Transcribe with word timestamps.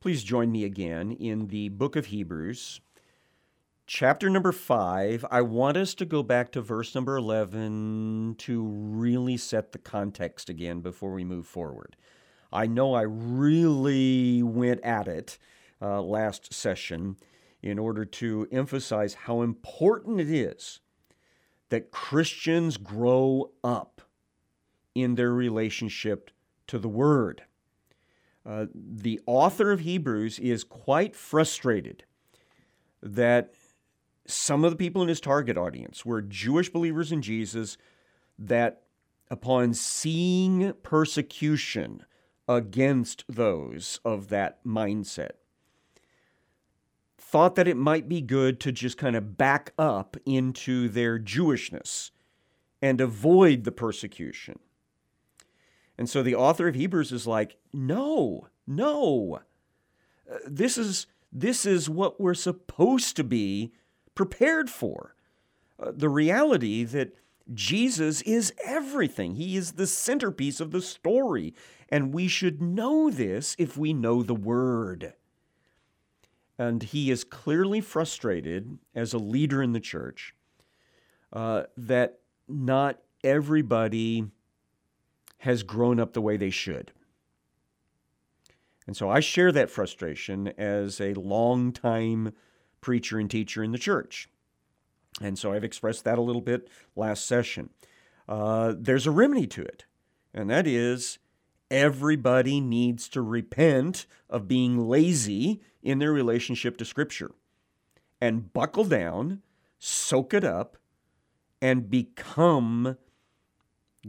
Please 0.00 0.24
join 0.24 0.50
me 0.50 0.64
again 0.64 1.12
in 1.12 1.48
the 1.48 1.68
book 1.68 1.94
of 1.94 2.06
Hebrews, 2.06 2.80
chapter 3.86 4.30
number 4.30 4.50
5. 4.50 5.26
I 5.30 5.42
want 5.42 5.76
us 5.76 5.94
to 5.96 6.06
go 6.06 6.22
back 6.22 6.52
to 6.52 6.62
verse 6.62 6.94
number 6.94 7.18
11 7.18 8.36
to 8.38 8.62
really 8.64 9.36
set 9.36 9.72
the 9.72 9.78
context 9.78 10.48
again 10.48 10.80
before 10.80 11.12
we 11.12 11.22
move 11.22 11.46
forward. 11.46 11.96
I 12.50 12.66
know 12.66 12.94
I 12.94 13.02
really 13.02 14.42
went 14.42 14.82
at 14.82 15.06
it 15.06 15.36
uh, 15.82 16.00
last 16.00 16.54
session 16.54 17.16
in 17.62 17.78
order 17.78 18.06
to 18.06 18.48
emphasize 18.50 19.12
how 19.12 19.42
important 19.42 20.18
it 20.18 20.30
is 20.30 20.80
that 21.68 21.90
Christians 21.90 22.78
grow 22.78 23.50
up 23.62 24.00
in 24.94 25.16
their 25.16 25.34
relationship 25.34 26.30
to 26.68 26.78
the 26.78 26.88
Word. 26.88 27.42
Uh, 28.44 28.66
the 28.74 29.20
author 29.26 29.70
of 29.70 29.80
Hebrews 29.80 30.38
is 30.38 30.64
quite 30.64 31.14
frustrated 31.14 32.04
that 33.02 33.52
some 34.26 34.64
of 34.64 34.70
the 34.70 34.76
people 34.76 35.02
in 35.02 35.08
his 35.08 35.20
target 35.20 35.58
audience 35.58 36.04
were 36.04 36.22
Jewish 36.22 36.70
believers 36.70 37.12
in 37.12 37.22
Jesus 37.22 37.76
that 38.38 38.82
upon 39.30 39.74
seeing 39.74 40.72
persecution 40.82 42.04
against 42.48 43.24
those 43.28 44.00
of 44.04 44.28
that 44.28 44.64
mindset 44.64 45.32
thought 47.30 47.54
that 47.54 47.68
it 47.68 47.76
might 47.76 48.08
be 48.08 48.20
good 48.20 48.58
to 48.58 48.72
just 48.72 48.98
kind 48.98 49.14
of 49.14 49.36
back 49.36 49.72
up 49.78 50.16
into 50.26 50.88
their 50.88 51.16
Jewishness 51.16 52.10
and 52.82 53.00
avoid 53.00 53.62
the 53.62 53.70
persecution. 53.70 54.58
And 56.00 56.08
so 56.08 56.22
the 56.22 56.34
author 56.34 56.66
of 56.66 56.76
Hebrews 56.76 57.12
is 57.12 57.26
like, 57.26 57.58
no, 57.74 58.48
no. 58.66 59.40
Uh, 60.32 60.38
this 60.46 60.78
is 60.78 61.06
this 61.30 61.66
is 61.66 61.90
what 61.90 62.18
we're 62.18 62.32
supposed 62.32 63.16
to 63.16 63.22
be 63.22 63.70
prepared 64.14 64.70
for. 64.70 65.14
Uh, 65.78 65.92
the 65.94 66.08
reality 66.08 66.84
that 66.84 67.14
Jesus 67.52 68.22
is 68.22 68.54
everything. 68.64 69.34
He 69.34 69.58
is 69.58 69.72
the 69.72 69.86
centerpiece 69.86 70.58
of 70.58 70.70
the 70.70 70.80
story. 70.80 71.52
And 71.90 72.14
we 72.14 72.28
should 72.28 72.62
know 72.62 73.10
this 73.10 73.54
if 73.58 73.76
we 73.76 73.92
know 73.92 74.22
the 74.22 74.34
Word. 74.34 75.12
And 76.58 76.82
he 76.82 77.10
is 77.10 77.24
clearly 77.24 77.82
frustrated 77.82 78.78
as 78.94 79.12
a 79.12 79.18
leader 79.18 79.62
in 79.62 79.72
the 79.72 79.80
church 79.80 80.34
uh, 81.30 81.64
that 81.76 82.20
not 82.48 83.02
everybody 83.22 84.30
has 85.40 85.62
grown 85.62 85.98
up 85.98 86.12
the 86.12 86.20
way 86.20 86.36
they 86.36 86.50
should. 86.50 86.92
And 88.86 88.96
so 88.96 89.08
I 89.08 89.20
share 89.20 89.52
that 89.52 89.70
frustration 89.70 90.48
as 90.58 91.00
a 91.00 91.14
long-time 91.14 92.32
preacher 92.80 93.18
and 93.18 93.30
teacher 93.30 93.62
in 93.62 93.72
the 93.72 93.78
church. 93.78 94.28
And 95.20 95.38
so 95.38 95.52
I've 95.52 95.64
expressed 95.64 96.04
that 96.04 96.18
a 96.18 96.22
little 96.22 96.42
bit 96.42 96.68
last 96.94 97.26
session. 97.26 97.70
Uh, 98.28 98.74
there's 98.76 99.06
a 99.06 99.10
remedy 99.10 99.46
to 99.46 99.62
it, 99.62 99.84
and 100.34 100.50
that 100.50 100.66
is 100.66 101.18
everybody 101.70 102.60
needs 102.60 103.08
to 103.08 103.22
repent 103.22 104.06
of 104.28 104.48
being 104.48 104.88
lazy 104.88 105.62
in 105.82 105.98
their 105.98 106.12
relationship 106.12 106.76
to 106.78 106.84
Scripture 106.84 107.32
and 108.20 108.52
buckle 108.52 108.84
down, 108.84 109.40
soak 109.78 110.34
it 110.34 110.44
up, 110.44 110.76
and 111.62 111.90
become 111.90 112.96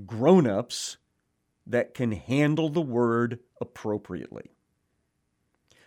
grown 0.06 0.48
ups 0.48 0.98
that 1.66 1.94
can 1.94 2.12
handle 2.12 2.70
the 2.70 2.82
word 2.82 3.40
appropriately. 3.60 4.52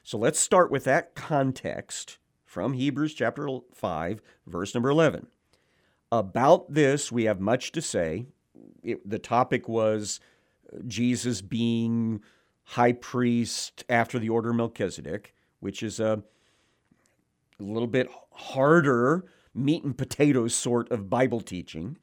So 0.02 0.18
let's 0.18 0.38
start 0.38 0.70
with 0.70 0.84
that 0.84 1.14
context 1.14 2.18
from 2.44 2.74
Hebrews 2.74 3.14
chapter 3.14 3.48
5, 3.72 4.20
verse 4.46 4.74
number 4.74 4.90
11. 4.90 5.26
About 6.12 6.72
this, 6.72 7.10
we 7.10 7.24
have 7.24 7.40
much 7.40 7.72
to 7.72 7.82
say. 7.82 8.26
It, 8.82 9.08
the 9.08 9.18
topic 9.18 9.68
was 9.68 10.20
uh, 10.72 10.78
Jesus 10.86 11.40
being 11.40 12.20
high 12.64 12.92
priest 12.92 13.84
after 13.88 14.18
the 14.18 14.28
order 14.28 14.50
of 14.50 14.56
Melchizedek, 14.56 15.34
which 15.60 15.82
is 15.82 15.98
a, 15.98 16.22
a 17.58 17.62
little 17.62 17.88
bit 17.88 18.08
harder 18.30 19.24
meat 19.54 19.84
and 19.84 19.96
potatoes 19.96 20.54
sort 20.54 20.90
of 20.90 21.08
Bible 21.08 21.40
teaching. 21.40 21.96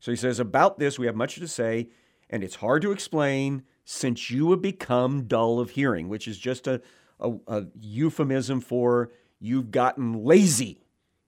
So 0.00 0.12
he 0.12 0.16
says, 0.16 0.38
About 0.38 0.78
this, 0.78 0.98
we 0.98 1.06
have 1.06 1.16
much 1.16 1.36
to 1.36 1.48
say 1.48 1.88
and 2.30 2.44
it's 2.44 2.56
hard 2.56 2.82
to 2.82 2.92
explain 2.92 3.62
since 3.84 4.30
you 4.30 4.50
have 4.50 4.62
become 4.62 5.24
dull 5.26 5.60
of 5.60 5.70
hearing, 5.70 6.08
which 6.08 6.28
is 6.28 6.38
just 6.38 6.66
a, 6.66 6.80
a, 7.20 7.32
a 7.46 7.66
euphemism 7.80 8.60
for 8.60 9.10
you've 9.40 9.70
gotten 9.70 10.24
lazy 10.24 10.82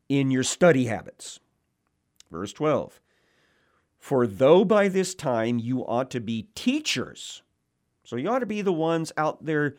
in 0.08 0.30
your 0.30 0.42
study 0.42 0.86
habits. 0.86 1.40
Verse 2.30 2.52
12 2.52 3.00
For 3.98 4.26
though 4.26 4.64
by 4.64 4.88
this 4.88 5.14
time 5.14 5.58
you 5.58 5.86
ought 5.86 6.10
to 6.10 6.20
be 6.20 6.48
teachers, 6.54 7.42
so 8.04 8.16
you 8.16 8.28
ought 8.28 8.40
to 8.40 8.46
be 8.46 8.62
the 8.62 8.72
ones 8.72 9.12
out 9.16 9.44
there 9.44 9.76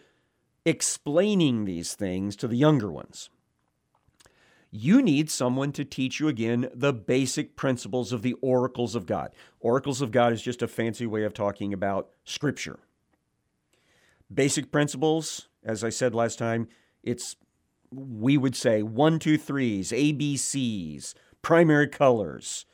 explaining 0.66 1.66
these 1.66 1.96
things 1.96 2.36
to 2.38 2.48
the 2.48 2.58
younger 2.58 2.92
ones 2.92 3.30
you 4.72 5.02
need 5.02 5.30
someone 5.30 5.74
to 5.74 5.84
teach 5.84 6.20
you 6.20 6.30
again 6.30 6.70
the 6.74 6.94
basic 6.94 7.58
principles 7.58 8.14
of 8.14 8.22
the 8.22 8.34
oracles 8.42 8.96
of 8.96 9.06
God. 9.06 9.34
Oracles 9.60 10.02
of 10.02 10.12
God 10.12 10.32
is 10.32 10.42
just 10.42 10.62
a 10.62 10.68
fancy 10.68 11.06
way 11.06 11.24
of 11.24 11.34
talking 11.34 11.74
about 11.74 12.10
Scripture. 12.24 12.80
Basic 14.34 14.72
principles, 14.72 15.50
as 15.62 15.84
I 15.84 15.90
said 15.90 16.16
last 16.16 16.40
time, 16.40 16.70
it's 17.04 17.36
we 17.94 18.38
would 18.38 18.56
say 18.56 18.82
one, 18.82 19.20
two, 19.20 19.38
threes, 19.38 19.92
ABCs, 19.92 21.14
primary 21.42 21.90
colors, 21.90 22.66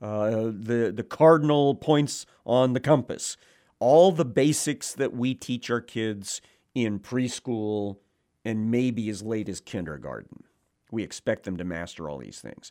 uh, 0.00 0.30
the, 0.46 0.90
the 0.94 1.04
cardinal 1.06 1.74
points 1.74 2.24
on 2.46 2.72
the 2.72 2.80
compass, 2.80 3.36
all 3.78 4.10
the 4.10 4.24
basics 4.24 4.94
that 4.94 5.12
we 5.12 5.34
teach 5.34 5.70
our 5.70 5.82
kids 5.82 6.40
in 6.74 6.98
preschool 6.98 7.98
and 8.42 8.70
maybe 8.70 9.10
as 9.10 9.22
late 9.22 9.50
as 9.50 9.60
kindergarten. 9.60 10.44
We 10.92 11.02
expect 11.02 11.42
them 11.42 11.56
to 11.56 11.64
master 11.64 12.08
all 12.08 12.18
these 12.18 12.40
things. 12.40 12.70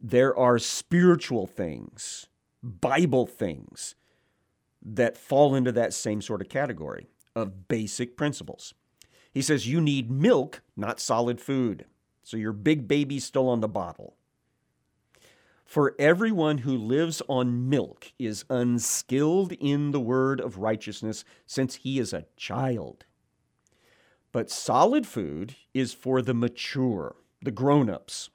There 0.00 0.36
are 0.36 0.58
spiritual 0.58 1.46
things, 1.46 2.26
Bible 2.62 3.26
things 3.26 3.94
that 4.82 5.16
fall 5.16 5.54
into 5.54 5.70
that 5.72 5.94
same 5.94 6.20
sort 6.20 6.40
of 6.40 6.48
category 6.48 7.06
of 7.36 7.68
basic 7.68 8.16
principles. 8.16 8.74
He 9.32 9.42
says 9.42 9.68
you 9.68 9.80
need 9.80 10.10
milk, 10.10 10.62
not 10.76 10.98
solid 10.98 11.40
food. 11.40 11.84
So 12.22 12.36
your 12.36 12.52
big 12.52 12.88
baby's 12.88 13.24
still 13.24 13.48
on 13.48 13.60
the 13.60 13.68
bottle. 13.68 14.16
For 15.64 15.94
everyone 15.98 16.58
who 16.58 16.76
lives 16.76 17.20
on 17.28 17.68
milk 17.68 18.12
is 18.18 18.44
unskilled 18.48 19.52
in 19.52 19.90
the 19.90 20.00
word 20.00 20.40
of 20.40 20.58
righteousness, 20.58 21.24
since 21.46 21.76
he 21.76 21.98
is 21.98 22.12
a 22.12 22.26
child. 22.36 23.04
But 24.34 24.50
solid 24.50 25.06
food 25.06 25.54
is 25.72 25.94
for 25.94 26.20
the 26.20 26.34
mature, 26.34 27.14
the 27.40 27.52
grown 27.52 27.88
ups, 27.88 28.30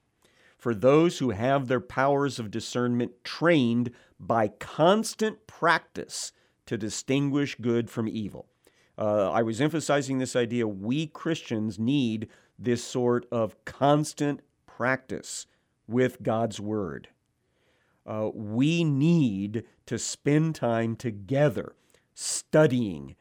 for 0.57 0.73
those 0.73 1.19
who 1.19 1.31
have 1.31 1.67
their 1.67 1.81
powers 1.81 2.39
of 2.39 2.49
discernment 2.49 3.21
trained 3.25 3.91
by 4.17 4.47
constant 4.47 5.45
practice 5.45 6.31
to 6.67 6.77
distinguish 6.77 7.55
good 7.59 7.89
from 7.89 8.07
evil. 8.07 8.47
Uh, 8.97 9.29
I 9.29 9.41
was 9.41 9.59
emphasizing 9.59 10.19
this 10.19 10.37
idea 10.37 10.65
we 10.69 11.05
Christians 11.05 11.77
need 11.77 12.29
this 12.57 12.81
sort 12.81 13.25
of 13.29 13.66
constant 13.66 14.39
practice 14.66 15.47
with 15.85 16.23
God's 16.23 16.61
Word. 16.61 17.09
Uh, 18.05 18.29
we 18.33 18.85
need 18.85 19.66
to 19.85 19.99
spend 19.99 20.55
time 20.55 20.95
together 20.95 21.73
studying 22.13 23.17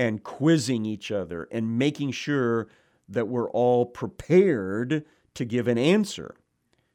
and 0.00 0.22
quizzing 0.22 0.86
each 0.86 1.12
other 1.12 1.46
and 1.52 1.78
making 1.78 2.10
sure 2.10 2.68
that 3.06 3.28
we're 3.28 3.50
all 3.50 3.84
prepared 3.84 5.04
to 5.34 5.44
give 5.44 5.68
an 5.68 5.76
answer 5.76 6.36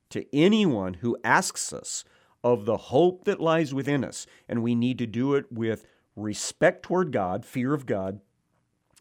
to 0.10 0.26
anyone 0.36 0.96
who 0.96 1.16
asks 1.24 1.72
us 1.72 2.04
of 2.44 2.66
the 2.66 2.78
hope 2.78 3.24
that 3.26 3.40
lies 3.40 3.76
within 3.76 4.04
us. 4.04 4.26
And 4.50 4.64
we 4.64 4.74
need 4.74 4.98
to 4.98 5.06
do 5.06 5.36
it 5.36 5.52
with 5.52 5.86
respect 6.16 6.82
toward 6.82 7.12
God, 7.12 7.46
fear 7.46 7.76
of 7.76 7.86
God, 7.86 8.22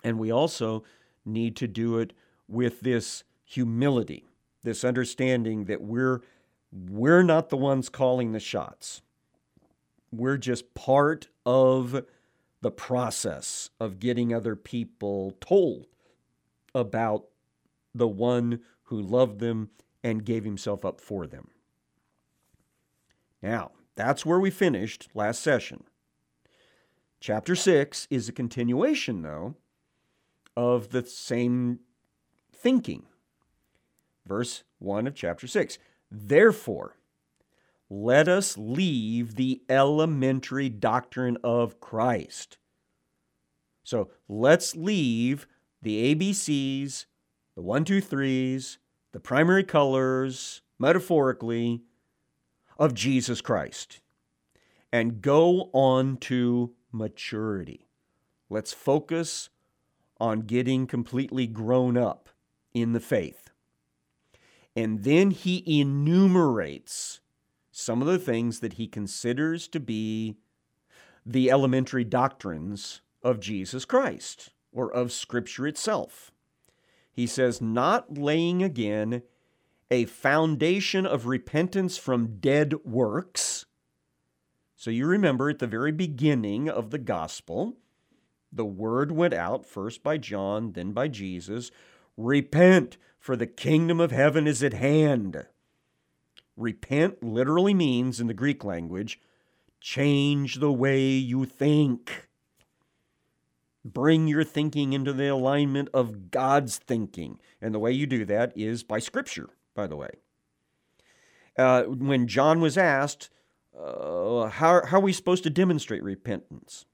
and 0.03 0.19
we 0.19 0.31
also 0.31 0.85
need 1.25 1.57
to 1.57 1.67
do 1.67 1.99
it 1.99 2.13
with 2.47 2.83
this 2.83 3.25
humility, 3.43 4.29
this 4.65 4.85
understanding 4.85 5.65
that 5.65 5.81
we're 5.81 6.21
we're 6.71 7.23
not 7.23 7.49
the 7.49 7.57
ones 7.57 7.89
calling 7.89 8.33
the 8.33 8.41
shots. 8.41 9.01
We're 10.13 10.37
just 10.37 10.75
part 10.75 11.29
of 11.47 12.05
the 12.65 12.71
process 12.71 13.69
of 13.79 14.01
getting 14.01 14.33
other 14.33 14.57
people 14.57 15.37
told 15.39 15.87
about 16.75 17.27
the 17.95 18.09
one 18.09 18.59
who 18.85 19.03
loved 19.03 19.39
them 19.39 19.69
and 20.03 20.25
gave 20.25 20.45
himself 20.45 20.83
up 20.83 20.99
for 20.99 21.27
them. 21.27 21.49
Now, 23.43 23.73
that's 23.97 24.25
where 24.25 24.41
we 24.41 24.51
finished 24.51 25.09
last 25.13 25.43
session. 25.43 25.85
Chapter 27.21 27.55
6 27.55 28.09
is 28.09 28.31
a 28.31 28.33
continuation, 28.33 29.21
though, 29.21 29.57
of 30.57 30.89
the 30.89 31.05
same 31.05 31.81
thinking. 32.51 33.05
Verse 34.27 34.65
1 34.79 35.07
of 35.07 35.15
chapter 35.15 35.47
6. 35.47 35.79
Therefore, 36.11 36.97
let 38.03 38.29
us 38.29 38.59
leave 38.59 39.37
the 39.37 39.63
elementary 39.69 40.69
doctrine 40.69 41.39
of 41.45 41.81
Christ. 41.81 42.59
So 43.85 44.11
let's 44.29 44.75
leave 44.75 45.47
the 45.81 46.15
ABCs, 46.15 47.07
the 47.55 47.63
one, 47.63 47.85
two, 47.85 48.01
threes, 48.01 48.79
the 49.13 49.21
primary 49.21 49.63
colors, 49.63 50.63
metaphorically, 50.79 51.83
of 52.79 52.95
Jesus 52.95 53.41
Christ 53.41 54.01
and 54.93 55.21
go 55.21 55.71
on 55.73 56.17
to 56.17 56.73
maturity. 56.91 57.89
Let's 58.51 58.73
focus 58.73 59.51
on 60.19 60.41
getting 60.41 60.87
completely 60.87 61.47
grown 61.47 61.97
up 61.97 62.29
in 62.73 62.93
the 62.93 63.01
faith. 63.01 63.51
And 64.75 65.05
then 65.05 65.31
he 65.31 65.63
enumerates 65.81 67.21
some 67.77 68.01
of 68.01 68.07
the 68.07 68.19
things 68.19 68.61
that 68.61 68.75
he 68.75 68.87
considers 68.87 69.67
to 69.69 69.81
be 69.81 70.37
the 71.27 71.51
elementary 71.51 72.05
doctrines 72.05 73.01
of 73.23 73.41
Jesus 73.41 73.85
Christ 73.85 74.51
or 74.73 74.93
of 74.93 75.11
Scripture 75.11 75.67
itself. 75.67 76.31
He 77.11 77.27
says, 77.27 77.61
not 77.61 78.17
laying 78.17 78.63
again 78.63 79.23
a 79.91 80.05
foundation 80.05 81.07
of 81.07 81.27
repentance 81.27 81.97
from 81.97 82.39
dead 82.39 82.75
works. 82.85 83.67
So 84.77 84.91
you 84.91 85.07
remember 85.07 85.51
at 85.51 85.59
the 85.59 85.67
very 85.67 85.93
beginning 85.93 86.69
of 86.69 86.91
the 86.91 86.99
gospel, 86.99 87.77
the 88.53 88.65
word 88.65 89.13
went 89.13 89.35
out 89.35 89.67
first 89.67 90.03
by 90.03 90.19
John, 90.19 90.73
then 90.73 90.93
by 90.93 91.09
Jesus 91.09 91.71
Repent, 92.17 92.97
for 93.19 93.35
the 93.37 93.47
kingdom 93.47 93.99
of 93.99 94.13
heaven 94.13 94.47
is 94.47 94.63
at 94.63 94.75
hand. 94.75 95.47
Repent 96.57 97.23
literally 97.23 97.75
means, 97.75 98.21
in 98.21 98.27
the 98.27 98.35
Greek 98.35 98.65
language, 98.65 99.21
change 99.81 100.57
the 100.57 100.73
way 100.73 101.01
you 101.01 101.45
think. 101.45 102.29
Bring 103.85 104.29
your 104.29 104.45
thinking 104.45 104.93
into 104.93 105.13
the 105.13 105.29
alignment 105.29 105.89
of 105.93 106.31
God's 106.31 106.79
thinking. 106.79 107.39
And 107.61 107.75
the 107.75 107.79
way 107.79 107.93
you 107.93 108.07
do 108.07 108.25
that 108.25 108.57
is 108.57 108.83
by 108.83 108.99
Scripture 108.99 109.51
by 109.75 109.87
the 109.87 109.97
way. 109.97 110.11
Uh, 111.59 111.83
when 111.85 112.27
John 112.27 112.61
was 112.61 112.79
asked, 112.79 113.31
uh, 113.79 114.47
how, 114.47 114.85
how 114.87 114.99
are 114.99 115.01
we 115.01 115.13
supposed 115.13 115.43
to 115.45 115.51
demonstrate 115.51 116.03
repentance? 116.03 116.87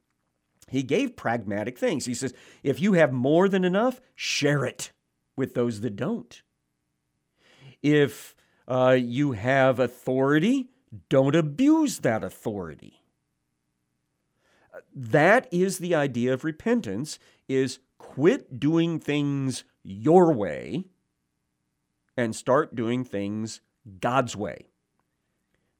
He 0.69 0.83
gave 0.83 1.17
pragmatic 1.17 1.79
things. 1.79 2.07
He 2.07 2.15
says, 2.15 2.33
if 2.63 2.81
you 2.81 2.95
have 2.95 3.13
more 3.13 3.49
than 3.49 3.65
enough, 3.65 4.01
share 4.15 4.65
it 4.65 4.93
with 5.37 5.55
those 5.55 5.81
that 5.81 5.97
don't. 5.97 6.43
If 7.83 8.35
uh, 8.71 8.93
you 8.93 9.33
have 9.33 9.81
authority, 9.81 10.71
don't 11.09 11.35
abuse 11.35 11.99
that 11.99 12.23
authority. 12.23 13.03
That 14.95 15.49
is 15.51 15.79
the 15.79 15.95
idea 15.95 16.33
of 16.33 16.45
repentance 16.45 17.19
is 17.49 17.81
quit 17.99 18.61
doing 18.61 19.01
things 19.01 19.65
your 19.83 20.33
way 20.33 20.85
and 22.17 22.35
start 22.35 22.77
doing 22.77 23.05
things 23.05 23.61
God's 24.01 24.37
way. 24.37 24.69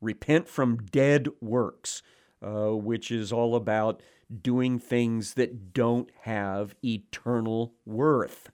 Repent 0.01 0.49
from 0.49 0.79
dead 0.87 1.29
works, 1.41 2.03
uh, 2.43 2.71
which 2.71 3.13
is 3.13 3.33
all 3.33 3.55
about 3.55 4.03
doing 4.43 4.79
things 4.79 5.35
that 5.35 5.73
don't 5.73 6.11
have 6.23 6.75
eternal 6.83 7.75
worth. 7.85 8.51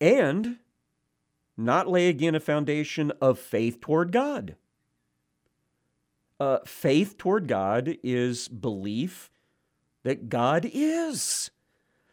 And 0.00 0.58
not 1.60 1.88
lay 1.88 2.08
again 2.08 2.34
a 2.34 2.40
foundation 2.40 3.12
of 3.20 3.38
faith 3.38 3.80
toward 3.80 4.12
God. 4.12 4.56
Uh, 6.38 6.58
faith 6.64 7.18
toward 7.18 7.46
God 7.46 7.96
is 8.02 8.48
belief 8.48 9.30
that 10.02 10.28
God 10.28 10.68
is. 10.72 11.50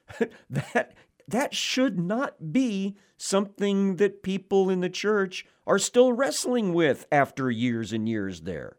that 0.50 0.94
that 1.28 1.54
should 1.54 2.00
not 2.00 2.54
be 2.54 2.96
something 3.18 3.98
that 3.98 4.24
people 4.24 4.70
in 4.70 4.80
the 4.80 4.90
church 4.90 5.46
are 5.66 5.80
still 5.80 6.14
wrestling 6.14 6.74
with 6.74 7.06
after 7.12 7.52
years 7.52 7.92
and 7.92 8.08
years 8.08 8.42
there. 8.42 8.78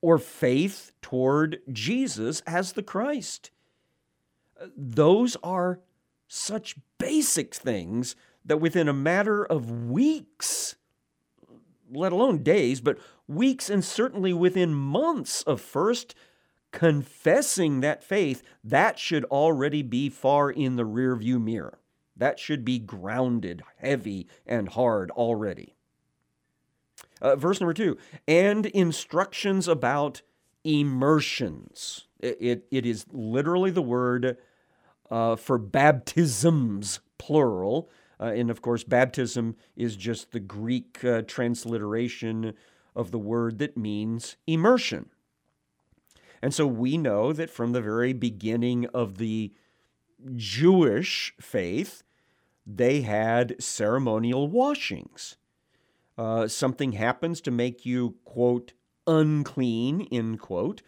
Or 0.00 0.18
faith 0.18 0.92
toward 1.02 1.60
Jesus 1.70 2.40
as 2.46 2.72
the 2.72 2.82
Christ. 2.82 3.50
Those 4.76 5.36
are 5.42 5.80
such 6.26 6.76
basic 6.98 7.54
things 7.54 8.16
that 8.44 8.58
within 8.58 8.88
a 8.88 8.92
matter 8.92 9.44
of 9.44 9.70
weeks, 9.70 10.76
let 11.90 12.12
alone 12.12 12.42
days, 12.42 12.80
but 12.80 12.98
weeks 13.26 13.70
and 13.70 13.84
certainly 13.84 14.32
within 14.32 14.74
months 14.74 15.42
of 15.42 15.60
first 15.60 16.14
confessing 16.72 17.80
that 17.80 18.02
faith, 18.02 18.42
that 18.62 18.98
should 18.98 19.24
already 19.24 19.82
be 19.82 20.08
far 20.08 20.50
in 20.50 20.76
the 20.76 20.86
rearview 20.86 21.42
mirror. 21.42 21.78
That 22.16 22.38
should 22.38 22.64
be 22.64 22.78
grounded, 22.78 23.62
heavy, 23.78 24.28
and 24.46 24.68
hard 24.68 25.10
already. 25.10 25.74
Uh, 27.20 27.36
verse 27.36 27.60
number 27.60 27.74
two, 27.74 27.98
and 28.26 28.66
instructions 28.66 29.68
about 29.68 30.22
immersions. 30.64 32.06
It, 32.18 32.36
it, 32.40 32.66
it 32.70 32.86
is 32.86 33.06
literally 33.10 33.70
the 33.70 33.82
word 33.82 34.36
uh, 35.10 35.36
for 35.36 35.58
baptisms, 35.58 37.00
plural. 37.18 37.90
Uh, 38.20 38.26
and 38.26 38.50
of 38.50 38.60
course, 38.60 38.84
baptism 38.84 39.56
is 39.76 39.96
just 39.96 40.32
the 40.32 40.40
Greek 40.40 41.02
uh, 41.04 41.22
transliteration 41.22 42.52
of 42.94 43.10
the 43.10 43.18
word 43.18 43.58
that 43.58 43.76
means 43.76 44.36
immersion. 44.46 45.08
And 46.42 46.52
so 46.52 46.66
we 46.66 46.98
know 46.98 47.32
that 47.32 47.50
from 47.50 47.72
the 47.72 47.80
very 47.80 48.12
beginning 48.12 48.86
of 48.86 49.18
the 49.18 49.52
Jewish 50.36 51.34
faith, 51.40 52.02
they 52.66 53.02
had 53.02 53.56
ceremonial 53.62 54.48
washings. 54.48 55.36
Uh, 56.18 56.46
something 56.46 56.92
happens 56.92 57.40
to 57.40 57.50
make 57.50 57.86
you, 57.86 58.16
quote, 58.24 58.72
unclean, 59.06 60.06
end 60.12 60.40
quote. 60.40 60.82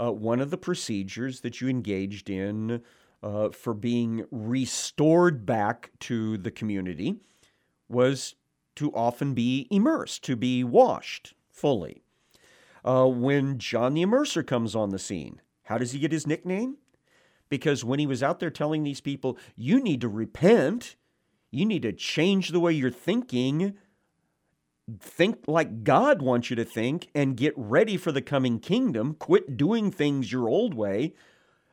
Uh, 0.00 0.12
one 0.12 0.40
of 0.40 0.50
the 0.50 0.56
procedures 0.56 1.40
that 1.40 1.60
you 1.60 1.68
engaged 1.68 2.30
in 2.30 2.82
uh, 3.22 3.50
for 3.50 3.74
being 3.74 4.24
restored 4.30 5.44
back 5.44 5.90
to 6.00 6.38
the 6.38 6.50
community 6.50 7.16
was 7.88 8.34
to 8.76 8.92
often 8.94 9.34
be 9.34 9.66
immersed, 9.70 10.22
to 10.24 10.36
be 10.36 10.62
washed 10.62 11.34
fully 11.50 12.02
uh, 12.84 13.06
when 13.06 13.58
John 13.58 13.94
the 13.94 14.04
Immerser 14.04 14.46
comes 14.46 14.76
on 14.76 14.90
the 14.90 14.98
scene. 14.98 15.40
How 15.64 15.78
does 15.78 15.92
he 15.92 15.98
get 15.98 16.12
his 16.12 16.26
nickname? 16.26 16.76
Because 17.48 17.84
when 17.84 17.98
he 17.98 18.06
was 18.06 18.22
out 18.22 18.40
there 18.40 18.50
telling 18.50 18.84
these 18.84 19.00
people, 19.00 19.38
you 19.56 19.82
need 19.82 20.00
to 20.02 20.08
repent, 20.08 20.96
you 21.50 21.64
need 21.64 21.82
to 21.82 21.92
change 21.92 22.50
the 22.50 22.60
way 22.60 22.72
you're 22.72 22.90
thinking, 22.90 23.74
think 25.00 25.44
like 25.46 25.82
God 25.82 26.22
wants 26.22 26.50
you 26.50 26.56
to 26.56 26.64
think, 26.64 27.08
and 27.14 27.36
get 27.36 27.54
ready 27.56 27.96
for 27.96 28.12
the 28.12 28.22
coming 28.22 28.60
kingdom, 28.60 29.14
quit 29.14 29.56
doing 29.56 29.90
things 29.90 30.30
your 30.30 30.48
old 30.48 30.74
way. 30.74 31.14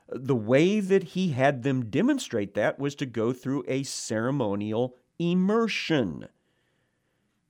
The 0.07 0.35
way 0.35 0.79
that 0.79 1.03
he 1.03 1.29
had 1.31 1.63
them 1.63 1.89
demonstrate 1.89 2.53
that 2.53 2.77
was 2.77 2.95
to 2.95 3.05
go 3.05 3.33
through 3.33 3.63
a 3.67 3.83
ceremonial 3.83 4.95
immersion 5.17 6.27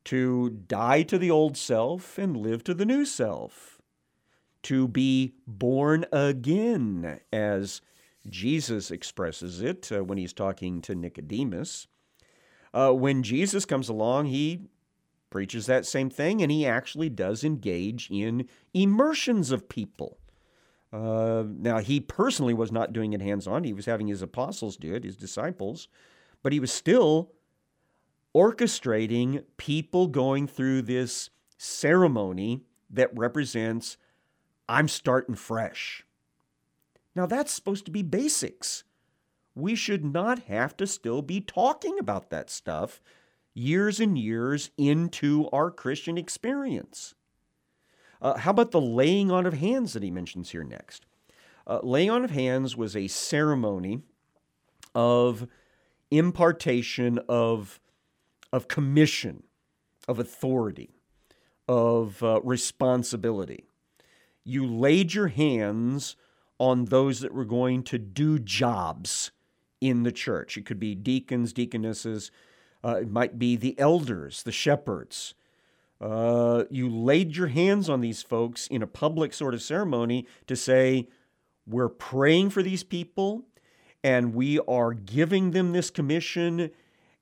to 0.06 0.50
die 0.52 1.02
to 1.04 1.18
the 1.18 1.32
old 1.32 1.58
self 1.58 2.18
and 2.18 2.38
live 2.38 2.64
to 2.64 2.74
the 2.74 2.86
new 2.86 3.06
self, 3.06 3.82
to 4.64 4.88
be 4.88 5.34
born 5.46 6.06
again, 6.12 7.20
as 7.34 7.82
Jesus 8.30 8.92
expresses 8.92 9.62
it 9.62 9.92
uh, 9.92 10.04
when 10.04 10.18
he's 10.18 10.34
talking 10.34 10.82
to 10.82 10.96
Nicodemus. 10.96 11.88
Uh, 12.74 12.92
when 12.92 13.24
Jesus 13.24 13.66
comes 13.66 13.90
along, 13.90 14.28
he 14.28 14.70
preaches 15.30 15.66
that 15.66 15.86
same 15.86 16.10
thing, 16.10 16.42
and 16.42 16.52
he 16.52 16.66
actually 16.66 17.10
does 17.10 17.44
engage 17.44 18.10
in 18.10 18.48
immersions 18.74 19.52
of 19.52 19.70
people. 19.70 20.20
Uh, 20.94 21.44
now, 21.48 21.80
he 21.80 22.00
personally 22.00 22.54
was 22.54 22.72
not 22.72 22.94
doing 22.94 23.14
it 23.14 23.22
hands 23.22 23.48
on, 23.48 23.64
he 23.64 23.74
was 23.74 23.86
having 23.86 24.08
his 24.08 24.22
apostles 24.22 24.78
do 24.78 24.94
it, 24.94 25.04
his 25.04 25.18
disciples, 25.18 25.88
but 26.42 26.54
he 26.54 26.60
was 26.60 26.72
still 26.72 27.32
orchestrating 28.36 29.44
people 29.58 30.08
going 30.08 30.48
through 30.48 30.82
this 30.82 31.30
ceremony 31.58 32.62
that 32.90 33.18
represents 33.18 33.98
I'm 34.68 34.88
starting 34.88 35.36
fresh. 35.36 36.06
Now, 37.16 37.26
that's 37.26 37.52
supposed 37.52 37.86
to 37.86 37.92
be 37.92 38.02
basics. 38.02 38.84
We 39.54 39.76
should 39.76 40.04
not 40.04 40.40
have 40.44 40.76
to 40.78 40.88
still 40.88 41.22
be 41.22 41.40
talking 41.40 41.98
about 42.00 42.30
that 42.30 42.50
stuff 42.50 43.02
years 43.54 44.02
and 44.02 44.18
years 44.18 44.70
into 44.78 45.48
our 45.54 45.72
Christian 45.72 46.18
experience. 46.18 47.16
Uh, 48.22 48.38
how 48.38 48.52
about 48.52 48.72
the 48.72 48.82
laying 48.82 49.32
on 49.32 49.46
of 49.46 49.54
hands 49.54 49.94
that 49.94 50.04
he 50.04 50.12
mentions 50.12 50.52
here 50.52 50.64
next? 50.64 51.06
Uh, 51.68 51.80
laying 51.84 52.10
on 52.10 52.24
of 52.24 52.32
hands 52.32 52.76
was 52.76 52.96
a 52.96 53.08
ceremony 53.08 54.02
of 54.94 55.48
impartation 56.12 57.20
of, 57.28 57.80
of 58.54 58.68
commission, 58.68 59.44
of 60.08 60.20
authority, 60.20 60.92
of 61.68 62.22
uh, 62.24 62.40
responsibility. 62.44 63.66
You 64.44 64.66
laid 64.66 65.14
your 65.14 65.28
hands 65.28 66.16
on 66.60 66.86
those 66.86 67.20
that 67.20 67.34
were 67.34 67.46
going 67.46 67.84
to 67.84 67.98
do 67.98 68.40
jobs 68.40 69.32
in 69.82 70.04
the 70.04 70.12
church. 70.12 70.58
It 70.58 70.66
could 70.66 70.80
be 70.80 70.96
deacons, 70.96 71.52
deaconesses, 71.52 72.32
uh, 72.84 73.00
it 73.02 73.10
might 73.10 73.40
be 73.40 73.56
the 73.56 73.78
elders, 73.80 74.44
the 74.44 74.52
shepherds. 74.52 75.34
Uh, 76.06 76.66
you 76.70 76.88
laid 76.88 77.36
your 77.36 77.48
hands 77.48 77.90
on 77.90 78.00
these 78.00 78.22
folks 78.22 78.68
in 78.68 78.84
a 78.84 78.88
public 78.88 79.34
sort 79.34 79.56
of 79.56 79.62
ceremony 79.62 80.28
to 80.46 80.56
say, 80.56 81.08
We're 81.66 81.90
praying 81.90 82.52
for 82.52 82.62
these 82.62 82.84
people 82.84 83.46
and 84.06 84.36
we 84.36 84.60
are 84.68 84.94
giving 84.94 85.50
them 85.50 85.74
this 85.74 85.90
commission, 85.90 86.70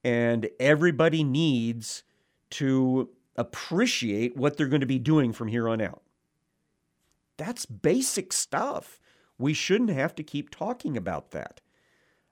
and 0.04 0.50
everybody 0.60 1.24
needs 1.24 2.04
to 2.50 3.08
appreciate 3.38 4.36
what 4.36 4.58
they're 4.58 4.68
going 4.68 4.82
to 4.82 4.86
be 4.86 5.00
doing 5.00 5.32
from 5.32 5.48
here 5.48 5.70
on 5.70 5.80
out. 5.80 6.02
That's 7.38 7.66
basic 7.66 8.34
stuff. 8.34 9.00
We 9.38 9.54
shouldn't 9.54 9.92
have 9.92 10.14
to 10.16 10.24
keep 10.24 10.50
talking 10.50 10.98
about 10.98 11.32
that. 11.32 11.62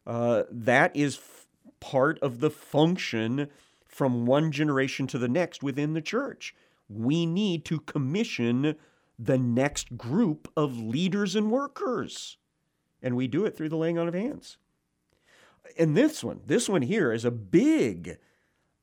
Uh, 0.06 0.44
that 0.52 0.94
is 0.98 1.16
f- 1.16 1.48
part 1.80 2.20
of 2.20 2.42
the 2.42 2.50
function 2.50 3.48
from 3.92 4.26
one 4.26 4.52
generation 4.52 5.06
to 5.08 5.18
the 5.18 5.28
next 5.28 5.62
within 5.62 5.94
the 5.94 6.02
church. 6.02 6.56
We 6.90 7.26
need 7.26 7.66
to 7.66 7.82
commission 7.82 8.76
the 9.20 9.38
next 9.38 9.98
group 9.98 10.52
of 10.58 10.80
leaders 10.80 11.36
and 11.36 11.52
workers. 11.52 12.38
And 13.04 13.16
we 13.16 13.28
do 13.28 13.46
it 13.46 13.56
through 13.56 13.70
the 13.70 13.78
laying 13.78 13.98
on 13.98 14.08
of 14.08 14.14
hands. 14.14 14.58
And 15.78 15.96
this 15.96 16.24
one, 16.24 16.42
this 16.46 16.68
one 16.68 16.82
here 16.82 17.12
is 17.12 17.26
a 17.26 17.32
big, 17.32 18.18